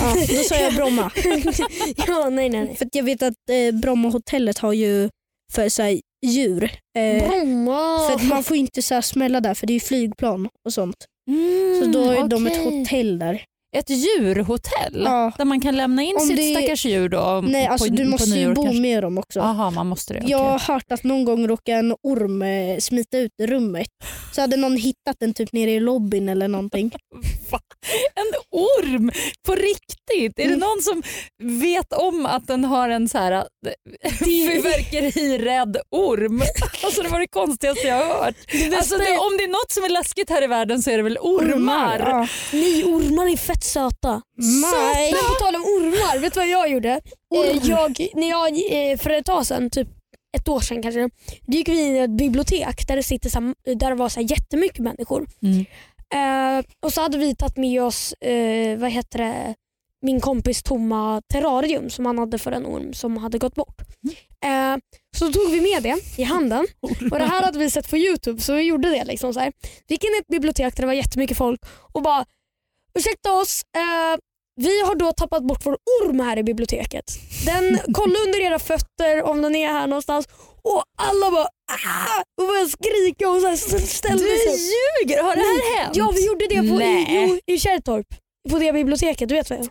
Ja, 0.00 0.14
då 0.28 0.42
sa 0.42 0.54
jag 0.56 0.74
Bromma. 0.74 1.10
ja, 2.06 2.28
nej, 2.30 2.48
nej, 2.48 2.64
nej. 2.64 2.76
För 2.76 2.84
att 2.86 2.94
jag 2.94 3.04
vet 3.04 3.22
att 3.22 3.34
eh, 3.50 3.74
Bromma 3.80 4.08
hotellet 4.08 4.58
har 4.58 4.72
ju 4.72 5.08
för 5.54 5.68
så 5.68 5.82
här, 5.82 6.00
djur. 6.26 6.64
Eh, 6.98 7.24
för 7.30 8.28
man 8.28 8.44
får 8.44 8.56
inte 8.56 8.82
så 8.82 8.94
här, 8.94 9.00
smälla 9.00 9.40
där 9.40 9.54
för 9.54 9.66
det 9.66 9.72
är 9.74 9.80
flygplan 9.80 10.48
och 10.66 10.72
sånt. 10.72 10.96
Mm, 11.30 11.80
Så 11.84 11.98
då 11.98 12.10
är 12.10 12.28
de 12.28 12.46
ett 12.46 12.64
hotell 12.64 13.18
där. 13.18 13.44
Ett 13.76 13.90
djurhotell 13.90 15.02
Ja. 15.04 15.32
där 15.38 15.44
man 15.44 15.60
kan 15.60 15.76
lämna 15.76 16.02
in 16.02 16.16
Om 16.20 16.26
sitt 16.26 16.36
det- 16.36 16.54
stackars 16.56 16.84
djur 16.86 17.08
då? 17.08 17.44
Nej, 17.48 17.66
alltså 17.66 17.88
på, 17.88 17.94
du 17.94 18.04
på 18.04 18.10
måste 18.10 18.38
ju 18.38 18.54
bo 18.54 18.62
kanske? 18.62 18.80
med 18.82 19.02
dem 19.02 19.18
också. 19.18 19.38
Jaha, 19.38 19.70
man 19.70 19.86
måste 19.86 20.14
det. 20.14 20.22
Jag 20.26 20.38
har 20.38 20.58
hört 20.58 20.92
att 20.92 21.04
någon 21.04 21.24
gång 21.24 21.46
råkade 21.48 21.78
en 21.78 21.94
orm 22.02 22.42
eh, 22.42 22.78
smita 22.78 23.18
ut 23.18 23.30
ur 23.42 23.46
rummet. 23.46 23.88
Så 24.34 24.40
hade 24.40 24.56
någon 24.56 24.76
hittat 24.76 25.16
den 25.20 25.34
typ 25.34 25.52
nere 25.52 25.70
i 25.70 25.80
lobbyn 25.80 26.28
eller 26.28 26.48
någonting. 26.48 26.90
Va? 27.50 27.58
En 28.14 28.32
orm? 28.50 29.10
På 29.46 29.54
riktigt? 29.54 30.38
Är 30.38 30.42
det 30.48 30.54
Mm. 30.54 30.58
någon 30.58 30.82
som 30.82 31.02
vet 31.60 31.92
om 31.92 32.26
att 32.26 32.46
den 32.46 32.64
har 32.64 32.88
en 32.88 33.08
så 33.08 33.18
här 33.18 33.44
fyrverkerirädd 34.24 35.76
orm? 35.90 36.42
Alltså 36.84 37.02
det 37.02 37.08
var 37.08 37.20
det 37.20 37.26
konstigaste 37.26 37.86
jag 37.86 37.96
har 38.04 38.14
hört. 38.24 38.34
Alltså 38.76 38.96
det, 38.98 39.18
om 39.18 39.36
det 39.38 39.44
är 39.44 39.48
något 39.48 39.70
som 39.72 39.84
är 39.84 39.88
läskigt 39.88 40.30
här 40.30 40.42
i 40.44 40.46
världen 40.46 40.82
så 40.82 40.90
är 40.90 40.96
det 40.96 41.02
väl 41.02 41.18
ormar? 41.20 41.98
Ja. 42.00 42.26
Nej, 42.52 42.84
ormar 42.84 43.32
är 43.32 43.36
fett 43.36 43.64
söta. 43.64 44.22
Nej. 44.72 45.12
Men 45.12 45.20
på 45.22 45.34
tal 45.44 45.54
om 45.56 45.62
ormar, 45.62 46.18
vet 46.18 46.34
du 46.34 46.40
vad 46.40 46.48
jag 46.48 46.70
gjorde? 46.70 47.00
Eh, 47.34 47.56
jag, 47.62 48.08
när 48.14 48.28
jag, 48.30 48.50
eh, 48.90 48.98
för 48.98 49.10
ett 49.10 49.26
tag 49.26 49.46
sedan, 49.46 49.70
typ 49.70 49.88
ett 50.38 50.48
år 50.48 50.60
sedan 50.60 50.82
kanske, 50.82 51.00
då 51.46 51.56
gick 51.56 51.68
vi 51.68 51.80
in 51.80 51.96
i 51.96 51.98
ett 51.98 52.10
bibliotek 52.10 52.88
där 52.88 52.96
det, 52.96 53.02
sitter 53.02 53.30
där 53.74 53.88
det 53.90 53.94
var 53.96 54.08
så 54.08 54.20
här 54.20 54.30
jättemycket 54.30 54.78
människor. 54.78 55.26
Mm. 55.42 55.64
Eh, 56.12 56.64
och 56.82 56.92
så 56.92 57.00
hade 57.00 57.18
vi 57.18 57.34
tagit 57.34 57.56
med 57.56 57.82
oss 57.82 58.12
eh, 58.12 58.78
vad 58.78 58.90
heter 58.90 59.18
det, 59.18 59.54
min 60.02 60.20
kompis 60.20 60.62
tomma 60.62 61.22
terrarium 61.32 61.90
som 61.90 62.06
han 62.06 62.18
hade 62.18 62.38
för 62.38 62.52
en 62.52 62.66
orm 62.66 62.92
som 62.94 63.16
hade 63.16 63.38
gått 63.38 63.54
bort. 63.54 63.82
Eh, 64.44 64.76
så 65.16 65.32
tog 65.32 65.50
vi 65.50 65.60
med 65.60 65.82
det 65.82 66.22
i 66.22 66.22
handen 66.22 66.66
och 67.12 67.18
det 67.18 67.24
här 67.24 67.42
hade 67.42 67.58
vi 67.58 67.70
sett 67.70 67.90
på 67.90 67.96
youtube 67.96 68.40
så 68.40 68.54
vi 68.54 68.62
gjorde 68.62 68.90
det. 68.90 69.04
Liksom 69.04 69.34
så 69.34 69.40
här. 69.40 69.52
Vi 69.88 69.94
gick 69.94 70.04
in 70.04 70.10
i 70.16 70.18
ett 70.20 70.28
bibliotek 70.28 70.76
där 70.76 70.82
det 70.82 70.86
var 70.86 70.94
jättemycket 70.94 71.36
folk 71.36 71.60
och 71.92 72.02
bara 72.02 72.24
ursäkta 72.98 73.32
oss, 73.32 73.62
eh, 73.76 74.20
vi 74.56 74.82
har 74.82 74.94
då 74.94 75.12
tappat 75.12 75.42
bort 75.42 75.66
vår 75.66 75.76
orm 76.02 76.20
här 76.20 76.38
i 76.38 76.42
biblioteket. 76.42 77.04
Den, 77.46 77.78
kolla 77.92 78.14
under 78.26 78.40
era 78.40 78.58
fötter 78.58 79.22
om 79.22 79.42
den 79.42 79.54
är 79.54 79.68
här 79.68 79.86
någonstans 79.86 80.26
och 80.62 80.82
alla 80.98 81.30
bara! 81.30 81.46
och 82.40 82.46
började 82.46 82.68
skrika 82.68 83.28
och 83.30 83.40
så 83.40 83.46
här 83.46 83.56
ställde 83.86 84.24
Du 84.24 84.30
sig 84.38 84.48
upp. 84.48 84.60
ljuger, 84.72 85.22
har 85.22 85.34
det 85.36 85.40
här 85.40 85.78
hänt? 85.78 85.96
Ja 85.96 86.12
vi 86.14 86.26
gjorde 86.26 86.46
det 86.46 86.56
på, 86.58 86.64
i, 86.64 86.78
Nej. 86.78 87.26
jo, 87.28 87.54
i 87.54 87.58
Kärrtorp. 87.58 88.06
På 88.50 88.58
det 88.58 88.72
biblioteket, 88.72 89.28
du 89.28 89.34
vet 89.34 89.50
vad 89.50 89.58
jag. 89.58 89.68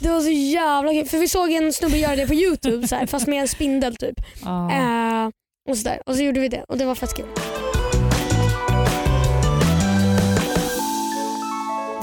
Det 0.00 0.08
var 0.10 0.20
så 0.20 0.30
jävla 0.30 0.92
kul. 0.92 1.06
För 1.08 1.18
vi 1.18 1.28
såg 1.28 1.52
en 1.52 1.72
snubbe 1.72 1.98
göra 1.98 2.16
det 2.16 2.26
på 2.26 2.34
youtube 2.34 2.88
så 2.88 2.96
här, 2.96 3.06
fast 3.06 3.26
med 3.26 3.40
en 3.40 3.48
spindel 3.48 3.96
typ. 3.96 4.14
Ja. 4.44 4.72
Eh, 4.72 5.30
och, 5.70 5.78
så 5.78 5.84
där. 5.84 6.02
och 6.06 6.14
så 6.16 6.22
gjorde 6.22 6.40
vi 6.40 6.48
det 6.48 6.64
och 6.68 6.78
det 6.78 6.84
var 6.84 6.94
fett 6.94 7.14
kul. 7.16 7.26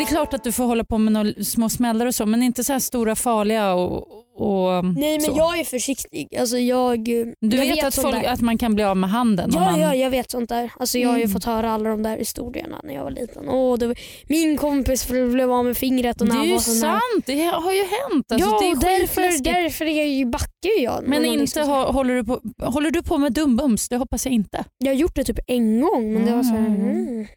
Det 0.02 0.06
är 0.06 0.08
klart 0.08 0.34
att 0.34 0.44
du 0.44 0.52
får 0.52 0.64
hålla 0.64 0.84
på 0.84 0.98
med 0.98 1.14
några 1.14 1.44
små 1.44 1.70
smällar 1.70 2.06
och 2.06 2.16
så 2.16 2.26
men 2.26 2.44
inte 2.44 2.64
så 2.64 2.74
här 2.74 2.80
stora 2.80 3.16
farliga 3.16 3.74
och, 3.74 4.08
och 4.36 4.86
Nej 4.86 5.18
men 5.20 5.22
så. 5.22 5.34
jag 5.38 5.60
är 5.60 5.64
försiktig. 5.64 6.36
Alltså, 6.40 6.58
jag, 6.58 7.04
Du 7.04 7.58
jag 7.58 7.76
vet, 7.76 7.84
att, 7.86 7.94
sånt 7.94 8.14
folk, 8.14 8.26
att 8.26 8.42
man 8.42 8.58
kan 8.58 8.76
bli 8.76 8.84
av 8.84 8.98
med 8.98 9.10
handen? 9.10 9.50
Ja, 9.54 9.60
man... 9.60 9.80
ja, 9.80 9.96
jag 9.96 10.10
vet 10.10 10.32
sånt 10.32 10.50
där. 10.50 10.72
Alltså, 10.80 10.98
jag 10.98 11.10
har 11.10 11.18
ju 11.18 11.24
Mm. 11.24 11.34
fått 11.34 11.44
höra 11.44 11.72
alla 11.72 11.90
de 11.90 12.04
där 12.04 12.18
historierna 12.18 12.82
när 12.84 12.94
jag 12.94 13.04
var 13.04 13.12
liten. 13.12 13.50
Åh, 13.50 13.80
var, 13.80 13.96
min 14.30 14.58
kompis 14.58 15.08
blev 15.08 15.52
av 15.52 15.66
med 15.66 15.78
fingret 15.78 16.22
och 16.22 16.28
Det 16.28 16.34
är 16.38 16.44
ju 16.46 16.60
sant, 16.60 17.26
det 17.26 17.42
har 17.46 17.72
ju 17.74 17.82
hänt. 17.84 18.32
Alltså, 18.32 18.50
ja, 18.50 18.60
det 18.62 18.68
är 18.68 19.00
därför, 19.00 19.44
därför 19.44 19.86
är 19.86 19.98
jag 19.98 20.08
ju 20.08 20.26
backar 20.26 20.82
jag. 20.84 21.04
Men 21.08 21.26
inte 21.26 21.40
liksom- 21.42 21.68
ha, 21.68 21.92
håller, 21.92 22.14
du 22.16 22.24
på, 22.24 22.40
håller 22.66 22.92
du 22.92 23.04
på 23.04 23.18
med 23.18 23.34
dumbums? 23.34 23.90
Det 23.90 23.98
hoppas 23.98 24.26
jag 24.26 24.34
inte. 24.34 24.64
Jag 24.78 24.88
har 24.92 24.96
gjort 24.98 25.16
det 25.16 25.24
typ 25.24 25.40
en 25.48 25.82
gång 25.82 26.14
men 26.14 26.26
det 26.26 26.36
var 26.36 26.44
så 26.44 26.50
här, 26.50 26.58
Mm. 26.68 27.28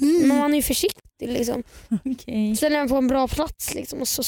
Mm. 0.00 0.28
Men 0.28 0.38
man 0.38 0.50
är 0.52 0.56
ju 0.56 0.62
försiktig. 0.62 1.28
Liksom. 1.28 1.62
Okay. 2.04 2.56
Ställer 2.56 2.78
den 2.78 2.88
på 2.88 2.96
en 2.96 3.08
bra 3.08 3.28
plats 3.28 3.74
liksom, 3.74 4.00
och 4.00 4.08
så 4.08 4.22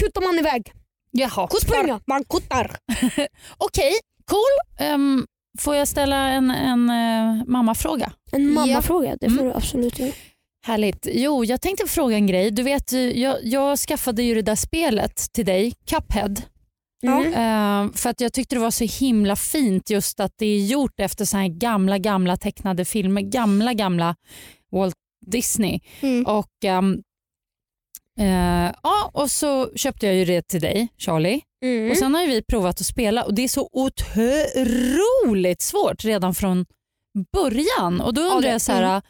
kuttar 0.00 0.20
man 0.22 0.38
iväg. 0.38 0.72
Jaha. 1.10 1.48
Springa. 1.62 2.00
Man 2.06 2.24
kuttar. 2.24 2.76
Okej, 3.58 3.92
cool. 4.30 4.86
Ehm, 4.86 5.26
får 5.58 5.74
jag 5.76 5.88
ställa 5.88 6.16
en, 6.28 6.50
en 6.50 6.90
eh, 6.90 7.44
mammafråga? 7.46 8.12
En 8.32 8.52
mammafråga, 8.54 9.16
det 9.20 9.30
får 9.30 9.36
Mm. 9.38 9.44
du 9.48 9.52
absolut 9.54 9.98
göra. 9.98 10.12
Härligt. 10.66 11.08
Jo, 11.12 11.44
jag 11.44 11.60
tänkte 11.60 11.86
fråga 11.86 12.16
en 12.16 12.26
grej. 12.26 12.50
Du 12.50 12.62
vet, 12.62 12.92
jag, 13.14 13.36
jag 13.42 13.78
skaffade 13.78 14.22
ju 14.22 14.34
det 14.34 14.42
där 14.42 14.54
spelet 14.56 15.26
till 15.32 15.46
dig, 15.46 15.72
Cuphead. 15.86 16.42
Mm. 17.02 17.26
Eh, 17.34 17.92
för 17.94 18.10
att 18.10 18.20
jag 18.20 18.32
tyckte 18.32 18.54
det 18.54 18.60
var 18.60 18.70
så 18.70 18.84
himla 18.84 19.36
fint 19.36 19.90
just 19.90 20.20
att 20.20 20.32
det 20.38 20.46
är 20.46 20.66
gjort 20.66 21.00
efter 21.00 21.24
så 21.24 21.36
här 21.36 21.48
gamla 21.48 21.98
gamla 21.98 22.36
tecknade 22.36 22.84
filmer. 22.84 23.20
Gamla 23.20 23.72
gamla 23.74 24.16
Walt 24.72 24.94
Disney. 25.26 25.80
Mm. 26.00 26.26
Och, 26.26 26.50
ehm, 26.64 27.02
eh, 28.20 28.72
ja, 28.82 29.10
och 29.14 29.30
så 29.30 29.70
köpte 29.76 30.06
jag 30.06 30.14
ju 30.14 30.24
det 30.24 30.42
till 30.48 30.60
dig 30.60 30.88
Charlie. 30.98 31.40
Mm. 31.64 31.90
Och 31.90 31.96
Sen 31.96 32.14
har 32.14 32.22
ju 32.22 32.28
vi 32.28 32.42
provat 32.42 32.80
att 32.80 32.86
spela 32.86 33.24
och 33.24 33.34
det 33.34 33.42
är 33.42 33.48
så 33.48 33.68
otroligt 33.72 35.62
svårt 35.62 36.04
redan 36.04 36.34
från 36.34 36.66
början. 37.32 38.00
Och 38.00 38.14
Då 38.14 38.20
Ja, 38.20 38.26
undrar 38.26 38.40
det- 38.42 38.48
jag 38.52 38.60
så 38.60 38.72
här, 38.72 39.02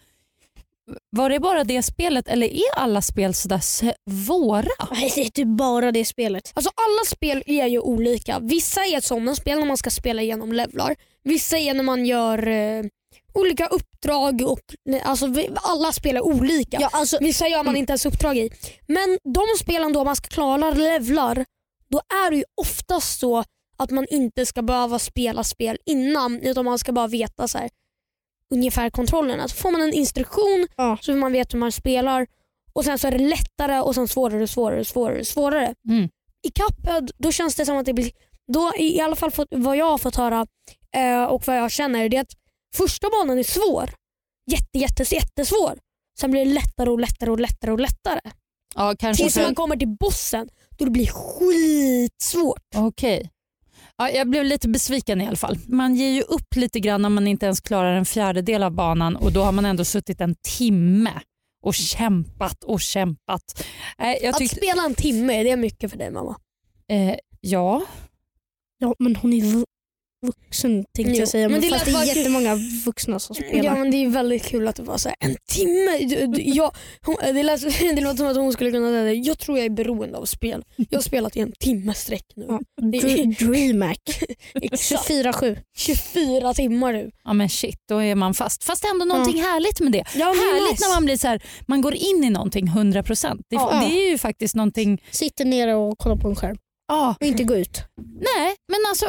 var 1.11 1.31
det 1.31 1.41
bara 1.41 1.65
det 1.65 1.83
spelet 1.83 2.29
eller 2.29 2.47
är 2.47 2.75
alla 2.77 3.03
spel 3.03 3.35
sådär 3.35 3.61
svåra? 3.63 4.69
Nej, 4.91 5.13
det 5.15 5.21
är 5.21 5.31
typ 5.31 5.49
bara 5.49 5.93
det 5.93 6.05
spelet. 6.05 6.53
Alltså 6.55 6.71
alla 6.75 7.05
spel 7.17 7.43
är 7.47 7.67
ju 7.67 7.81
olika. 7.81 8.39
Vissa 8.39 8.81
är 8.87 9.01
sådana 9.01 9.35
spel 9.35 9.59
när 9.59 9.67
man 9.67 9.77
ska 9.77 9.91
spela 9.91 10.23
igenom 10.23 10.53
levlar. 10.53 10.97
Vissa 11.25 11.59
är 11.59 11.75
när 11.75 11.83
man 11.85 12.07
gör 12.07 12.49
eh, 12.49 12.85
olika 13.35 13.67
uppdrag. 13.67 14.43
Och, 14.43 14.61
alltså, 15.03 15.27
alla 15.55 15.93
spel 15.93 16.17
är 16.17 16.23
olika. 16.23 16.79
Ja, 16.81 16.89
alltså, 16.93 17.19
Vissa 17.21 17.49
gör 17.49 17.65
man 17.65 17.77
inte 17.77 17.91
ens 17.91 18.07
uppdrag 18.07 18.37
i. 18.37 18.51
Men 18.87 19.19
de 19.35 19.45
spelen 19.59 19.93
då 19.93 20.05
man 20.05 20.17
ska 20.17 20.29
klara 20.29 20.71
levlar, 20.71 21.45
då 21.89 21.99
är 21.99 22.31
det 22.31 22.37
ju 22.37 22.45
oftast 22.61 23.21
så 23.21 23.45
att 23.77 23.91
man 23.91 24.07
inte 24.11 24.47
ska 24.47 24.63
behöva 24.63 24.99
spela 24.99 25.45
spel 25.45 25.79
innan 25.87 26.41
utan 26.41 26.65
man 26.65 26.79
ska 26.79 26.93
bara 26.93 27.07
veta 27.07 27.49
så 27.49 27.59
här, 27.59 27.71
ungefär 28.55 28.91
kontrollerna. 28.91 29.49
Så 29.49 29.57
får 29.57 29.71
man 29.71 29.83
en 29.83 29.93
instruktion 29.93 30.67
Ja. 30.77 30.99
så 31.01 31.13
man 31.13 31.33
vet 31.33 31.55
hur 31.55 31.59
man 31.59 31.73
spelar 31.73 32.27
och 32.73 32.85
sen 32.85 32.99
så 32.99 33.07
är 33.07 33.11
det 33.13 33.19
lättare 33.19 33.81
och 33.81 33.95
sen 33.95 34.09
svårare, 34.09 34.47
svårare, 34.49 34.85
svårare, 34.85 35.25
svårare. 35.25 35.75
Mm. 35.89 36.09
I 36.43 36.51
Cuphead 36.51 37.11
då 37.19 37.33
känns 37.33 37.55
det 37.55 37.67
som 37.67 37.77
att 37.77 37.87
det 37.87 37.93
blir, 37.93 38.11
då, 38.53 38.73
i 38.79 39.01
alla 39.01 39.17
fall 39.17 39.31
vad 39.51 39.77
jag 39.77 39.91
har 39.91 39.99
fått 39.99 40.17
höra 40.17 40.47
eh, 40.97 41.25
och 41.25 41.47
vad 41.47 41.57
jag 41.57 41.71
känner 41.71 42.09
det 42.09 42.17
är 42.17 42.21
att 42.21 42.33
första 42.77 43.11
banan 43.11 43.39
är 43.39 43.43
svår. 43.43 43.91
Jätte, 44.51 44.79
jätte, 44.79 45.15
jättesvår. 45.15 45.79
Sen 46.21 46.31
blir 46.31 46.45
det 46.45 46.53
lättare 46.53 46.91
och 46.91 47.01
lättare 47.01 47.31
och 47.31 47.41
lättare 47.41 47.71
och 47.73 47.81
lättare. 47.81 48.21
Ja, 48.75 48.95
kanske 48.99 49.23
Tills 49.23 49.35
för... 49.35 49.43
man 49.43 49.55
kommer 49.55 49.77
till 49.77 49.97
bossen 50.01 50.49
då 50.79 50.85
det 50.85 50.91
blir 50.91 51.07
skitsvårt. 51.07 52.63
Okej. 52.77 53.31
Ja, 53.97 54.11
jag 54.11 54.31
blev 54.31 54.45
lite 54.45 54.69
besviken 54.69 55.21
i 55.21 55.27
alla 55.27 55.37
fall. 55.37 55.59
Man 55.67 55.95
ger 55.95 56.09
ju 56.11 56.23
upp 56.23 56.57
lite 56.57 56.81
grann 56.81 57.05
om 57.05 57.15
man 57.15 57.27
inte 57.27 57.47
ens 57.47 57.61
klarar 57.61 57.95
en 57.95 58.05
fjärdedel 58.05 58.63
av 58.63 58.71
banan 58.73 59.17
och 59.17 59.33
då 59.33 59.43
har 59.43 59.53
man 59.53 59.65
ändå 59.65 59.85
suttit 59.85 60.21
en 60.21 60.35
timme 60.35 61.13
och 61.63 61.75
kämpat 61.75 62.65
och 62.65 62.81
kämpat. 62.81 63.67
Nej, 63.99 64.19
jag 64.23 64.31
Att 64.31 64.39
tyckte, 64.39 64.57
spela 64.57 64.85
en 64.85 64.95
timme, 64.95 65.43
det 65.43 65.51
är 65.51 65.57
mycket 65.57 65.91
för 65.91 65.99
dig 65.99 66.11
mamma. 66.11 66.37
eh, 66.91 67.15
ja, 67.41 67.83
ja, 68.79 68.95
men 68.99 69.17
hon 69.17 69.33
är 69.33 69.65
vuxen 70.27 70.85
tänkte 70.97 71.13
Jo, 71.13 71.19
jag 71.19 71.29
säga. 71.29 71.49
men 71.49 71.53
Men 71.53 71.61
det 71.61 71.69
fast 71.69 71.85
det 71.85 71.91
är 71.91 71.93
bara 71.93 72.07
kul. 72.07 72.17
jättemånga 72.17 72.55
vuxna 72.87 73.19
som 73.19 73.35
spelar. 73.37 73.65
Ja 73.65 73.75
men 73.75 73.91
det 73.91 73.97
är 74.05 74.09
väldigt 74.09 74.43
kul 74.45 74.69
att 74.69 74.77
det 74.77 74.83
var 74.83 74.99
så 74.99 75.09
här, 75.09 75.17
en 75.21 75.37
timme. 75.51 75.99
Du- 75.99 76.27
du- 76.27 76.43
Jag, 76.43 76.75
hon, 77.07 77.17
det, 77.35 77.43
lät, 77.43 77.61
det 77.81 78.01
låter 78.01 78.17
som 78.17 78.27
att 78.27 78.37
hon 78.37 78.53
skulle 78.53 78.71
kunna 78.71 78.89
säga 78.91 79.03
det. 79.03 79.13
Jag 79.15 79.39
tror 79.39 79.59
jag 79.59 79.65
är 79.65 79.71
beroende 79.71 80.19
av 80.19 80.25
spel. 80.25 80.65
Jag 80.77 80.99
har 80.99 81.03
spelat 81.03 81.37
i 81.37 81.41
en 81.41 81.53
timme 81.61 81.95
sträck 81.95 82.25
nu. 82.37 82.45
Ja, 82.49 82.61
Det 82.93 82.99
Dr- 82.99 83.21
är 83.21 83.47
DreamHack. 83.47 84.23
exakt 84.63 85.11
24-7. 85.11 85.59
24 85.79 86.55
timmar 86.55 86.93
nu. 86.93 87.11
ja 87.25 87.33
men 87.33 87.49
shit, 87.49 87.77
då 87.89 88.03
är 88.03 88.15
man 88.15 88.35
fast. 88.35 88.65
Fast 88.65 88.85
ändå 88.85 89.05
någonting 89.05 89.43
härligt 89.43 89.81
med 89.81 89.93
det. 89.93 90.05
Ja, 90.15 90.27
Härligt 90.27 90.73
nice. 90.73 90.85
när 90.89 90.95
man 90.97 91.05
blir 91.05 91.17
så 91.17 91.27
här, 91.29 91.43
man 91.69 91.81
går 91.81 91.95
in 91.95 92.25
i 92.25 92.31
någonting 92.31 92.67
100%. 92.67 93.37
Det, 93.51 93.57
Ja. 93.57 93.81
det 93.89 94.01
är 94.07 94.11
ju 94.11 94.19
faktiskt 94.19 94.55
någonting, 94.55 95.03
Sitter 95.11 95.45
nere 95.45 95.75
och 95.75 95.99
kollar 95.99 96.17
på 96.17 96.29
en 96.29 96.37
skärm 96.37 96.57
ja, 96.89 97.15
och 97.21 97.27
inte 97.27 97.45
gå 97.45 97.57
ut. 97.57 97.83
Nej, 98.21 98.57
men 98.69 98.81
alltså 98.89 99.07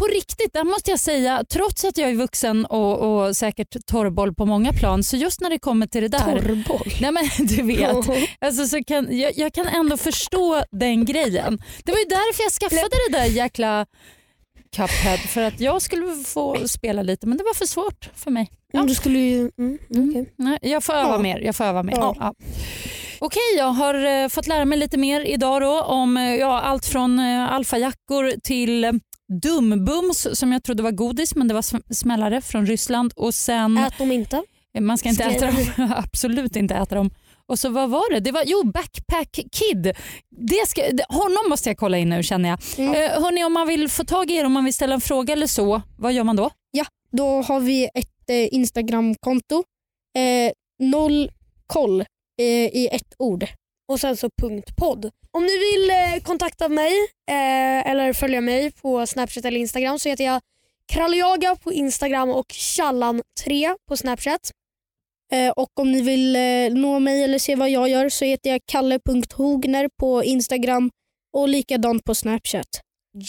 på 0.00 0.06
riktigt, 0.06 0.52
där 0.52 0.64
måste 0.64 0.90
jag 0.90 1.00
säga, 1.00 1.44
trots 1.50 1.84
att 1.84 1.98
jag 1.98 2.10
är 2.10 2.14
vuxen 2.14 2.64
och, 2.66 2.98
och 3.26 3.36
säkert 3.36 3.86
torrboll 3.86 4.34
på 4.34 4.46
många 4.46 4.72
plan, 4.72 5.02
så 5.02 5.16
just 5.16 5.40
när 5.40 5.50
det 5.50 5.58
kommer 5.58 5.86
till 5.86 6.02
det 6.02 6.08
där. 6.08 6.18
Torrboll. 6.40 6.92
Nej 7.00 7.12
men 7.12 7.24
du 7.46 7.62
vet, 7.62 7.96
alltså, 8.40 8.66
så 8.66 8.84
kan, 8.84 9.18
jag, 9.18 9.32
jag 9.38 9.52
kan 9.54 9.66
ändå 9.66 9.96
förstå 9.96 10.64
den 10.70 11.04
grejen. 11.04 11.58
Det 11.84 11.92
var 11.92 11.98
ju 11.98 12.04
därför 12.04 12.42
jag 12.42 12.52
skaffade 12.52 12.96
det 13.10 13.18
där 13.18 13.24
jäkla 13.24 13.86
Cuphead, 14.76 15.18
för 15.18 15.42
att 15.42 15.60
jag 15.60 15.82
skulle 15.82 16.14
få 16.24 16.68
spela 16.68 17.02
lite 17.02 17.26
men 17.26 17.38
det 17.38 17.44
var 17.44 17.54
för 17.54 17.66
svårt 17.66 18.10
för 18.14 18.30
mig. 18.30 18.50
Ja. 18.72 18.82
Du 18.82 18.94
skulle 18.94 19.18
ju... 19.18 19.50
Mm, 19.58 19.78
okej. 19.90 20.32
Nej, 20.36 20.58
jag 20.62 20.84
får 20.84 20.92
öva 20.92 21.12
Ja. 21.12 21.18
mer. 21.18 21.38
Jag 21.40 21.56
får 21.56 21.64
öva 21.64 21.82
mer. 21.82 21.94
Ja. 21.96 22.34
Ja. 23.20 23.26
Okej, 23.26 23.40
jag 23.56 23.64
har 23.70 24.22
eh, 24.22 24.28
fått 24.28 24.46
lära 24.46 24.64
mig 24.64 24.78
lite 24.78 24.96
mer 24.98 25.20
idag 25.20 25.62
då 25.62 25.80
om 25.82 26.16
eh, 26.16 26.34
ja, 26.34 26.60
allt 26.60 26.86
från 26.86 27.18
eh, 27.18 27.52
alfajackor 27.52 28.32
till 28.42 29.00
dumbums 29.42 30.38
som 30.38 30.52
jag 30.52 30.62
trodde 30.62 30.82
var 30.82 30.90
godis 30.90 31.34
men 31.34 31.48
det 31.48 31.54
var 31.54 31.60
sm- 31.62 31.92
smällare 31.92 32.40
från 32.40 32.66
Ryssland 32.66 33.12
och 33.16 33.34
sen 33.34 33.78
Ät 33.78 33.98
dem 33.98 34.12
inte. 34.12 34.42
man 34.80 34.98
ska 34.98 35.08
inte 35.08 35.24
äta 35.24 35.46
dem, 35.46 35.56
absolut 35.96 36.56
inte 36.56 36.74
äta 36.74 36.94
dem. 36.94 37.10
Och 37.46 37.58
så 37.58 37.68
vad 37.68 37.90
var 37.90 38.12
det? 38.14 38.20
Det 38.20 38.32
var 38.32 38.42
jo 38.46 38.62
Backpack 38.64 39.30
Kid. 39.52 39.92
Det 40.30 40.68
ska, 40.68 40.82
honom 41.08 41.48
måste 41.48 41.68
jag 41.70 41.76
kolla 41.76 41.98
in 41.98 42.08
nu 42.08 42.22
känner 42.22 42.48
jag. 42.48 42.58
Mm. 42.78 42.94
Eh, 42.94 43.22
hörni, 43.22 43.44
om 43.44 43.52
man 43.52 43.68
vill 43.68 43.88
få 43.88 44.04
tag 44.04 44.30
i 44.30 44.34
er, 44.34 44.44
om 44.44 44.52
man 44.52 44.64
vill 44.64 44.74
ställa 44.74 44.94
en 44.94 45.00
fråga 45.00 45.32
eller 45.32 45.46
så, 45.46 45.82
vad 45.98 46.12
gör 46.12 46.24
man 46.24 46.36
då? 46.36 46.50
Då 47.12 47.42
har 47.42 47.60
vi 47.60 47.84
ett 47.94 48.30
eh, 48.30 48.54
Instagramkonto. 48.54 49.64
Eh, 50.16 50.52
noll 50.88 51.30
koll 51.66 52.04
i 52.42 52.88
ett 52.92 53.14
ord. 53.18 53.46
Och 53.88 54.00
sen 54.00 54.16
så 54.16 54.30
punkt 54.42 54.76
podd. 54.76 55.10
Om 55.32 55.42
ni 55.42 55.58
vill 55.58 55.90
eh, 55.90 56.20
kontakta 56.22 56.68
mig 56.68 56.92
eh, 57.30 57.90
eller 57.90 58.12
följa 58.12 58.40
mig 58.40 58.72
på 58.72 59.06
Snapchat 59.06 59.44
eller 59.44 59.60
Instagram 59.60 59.98
så 59.98 60.08
heter 60.08 60.24
jag 60.24 60.40
Kraljaga 60.92 61.56
på 61.56 61.72
Instagram 61.72 62.30
och 62.30 62.46
Challan3 62.46 63.76
på 63.88 63.96
Snapchat. 63.96 64.50
Eh, 65.32 65.50
och 65.50 65.80
om 65.80 65.92
ni 65.92 66.02
vill 66.02 66.36
eh, 66.36 66.70
nå 66.70 66.98
mig 66.98 67.24
eller 67.24 67.38
se 67.38 67.56
vad 67.56 67.70
jag 67.70 67.88
gör 67.88 68.08
så 68.08 68.24
heter 68.24 68.50
jag 68.50 68.60
kalle.hogner 68.66 69.88
på 69.98 70.24
Instagram 70.24 70.90
och 71.32 71.48
likadant 71.48 72.04
på 72.04 72.14
Snapchat. 72.14 72.80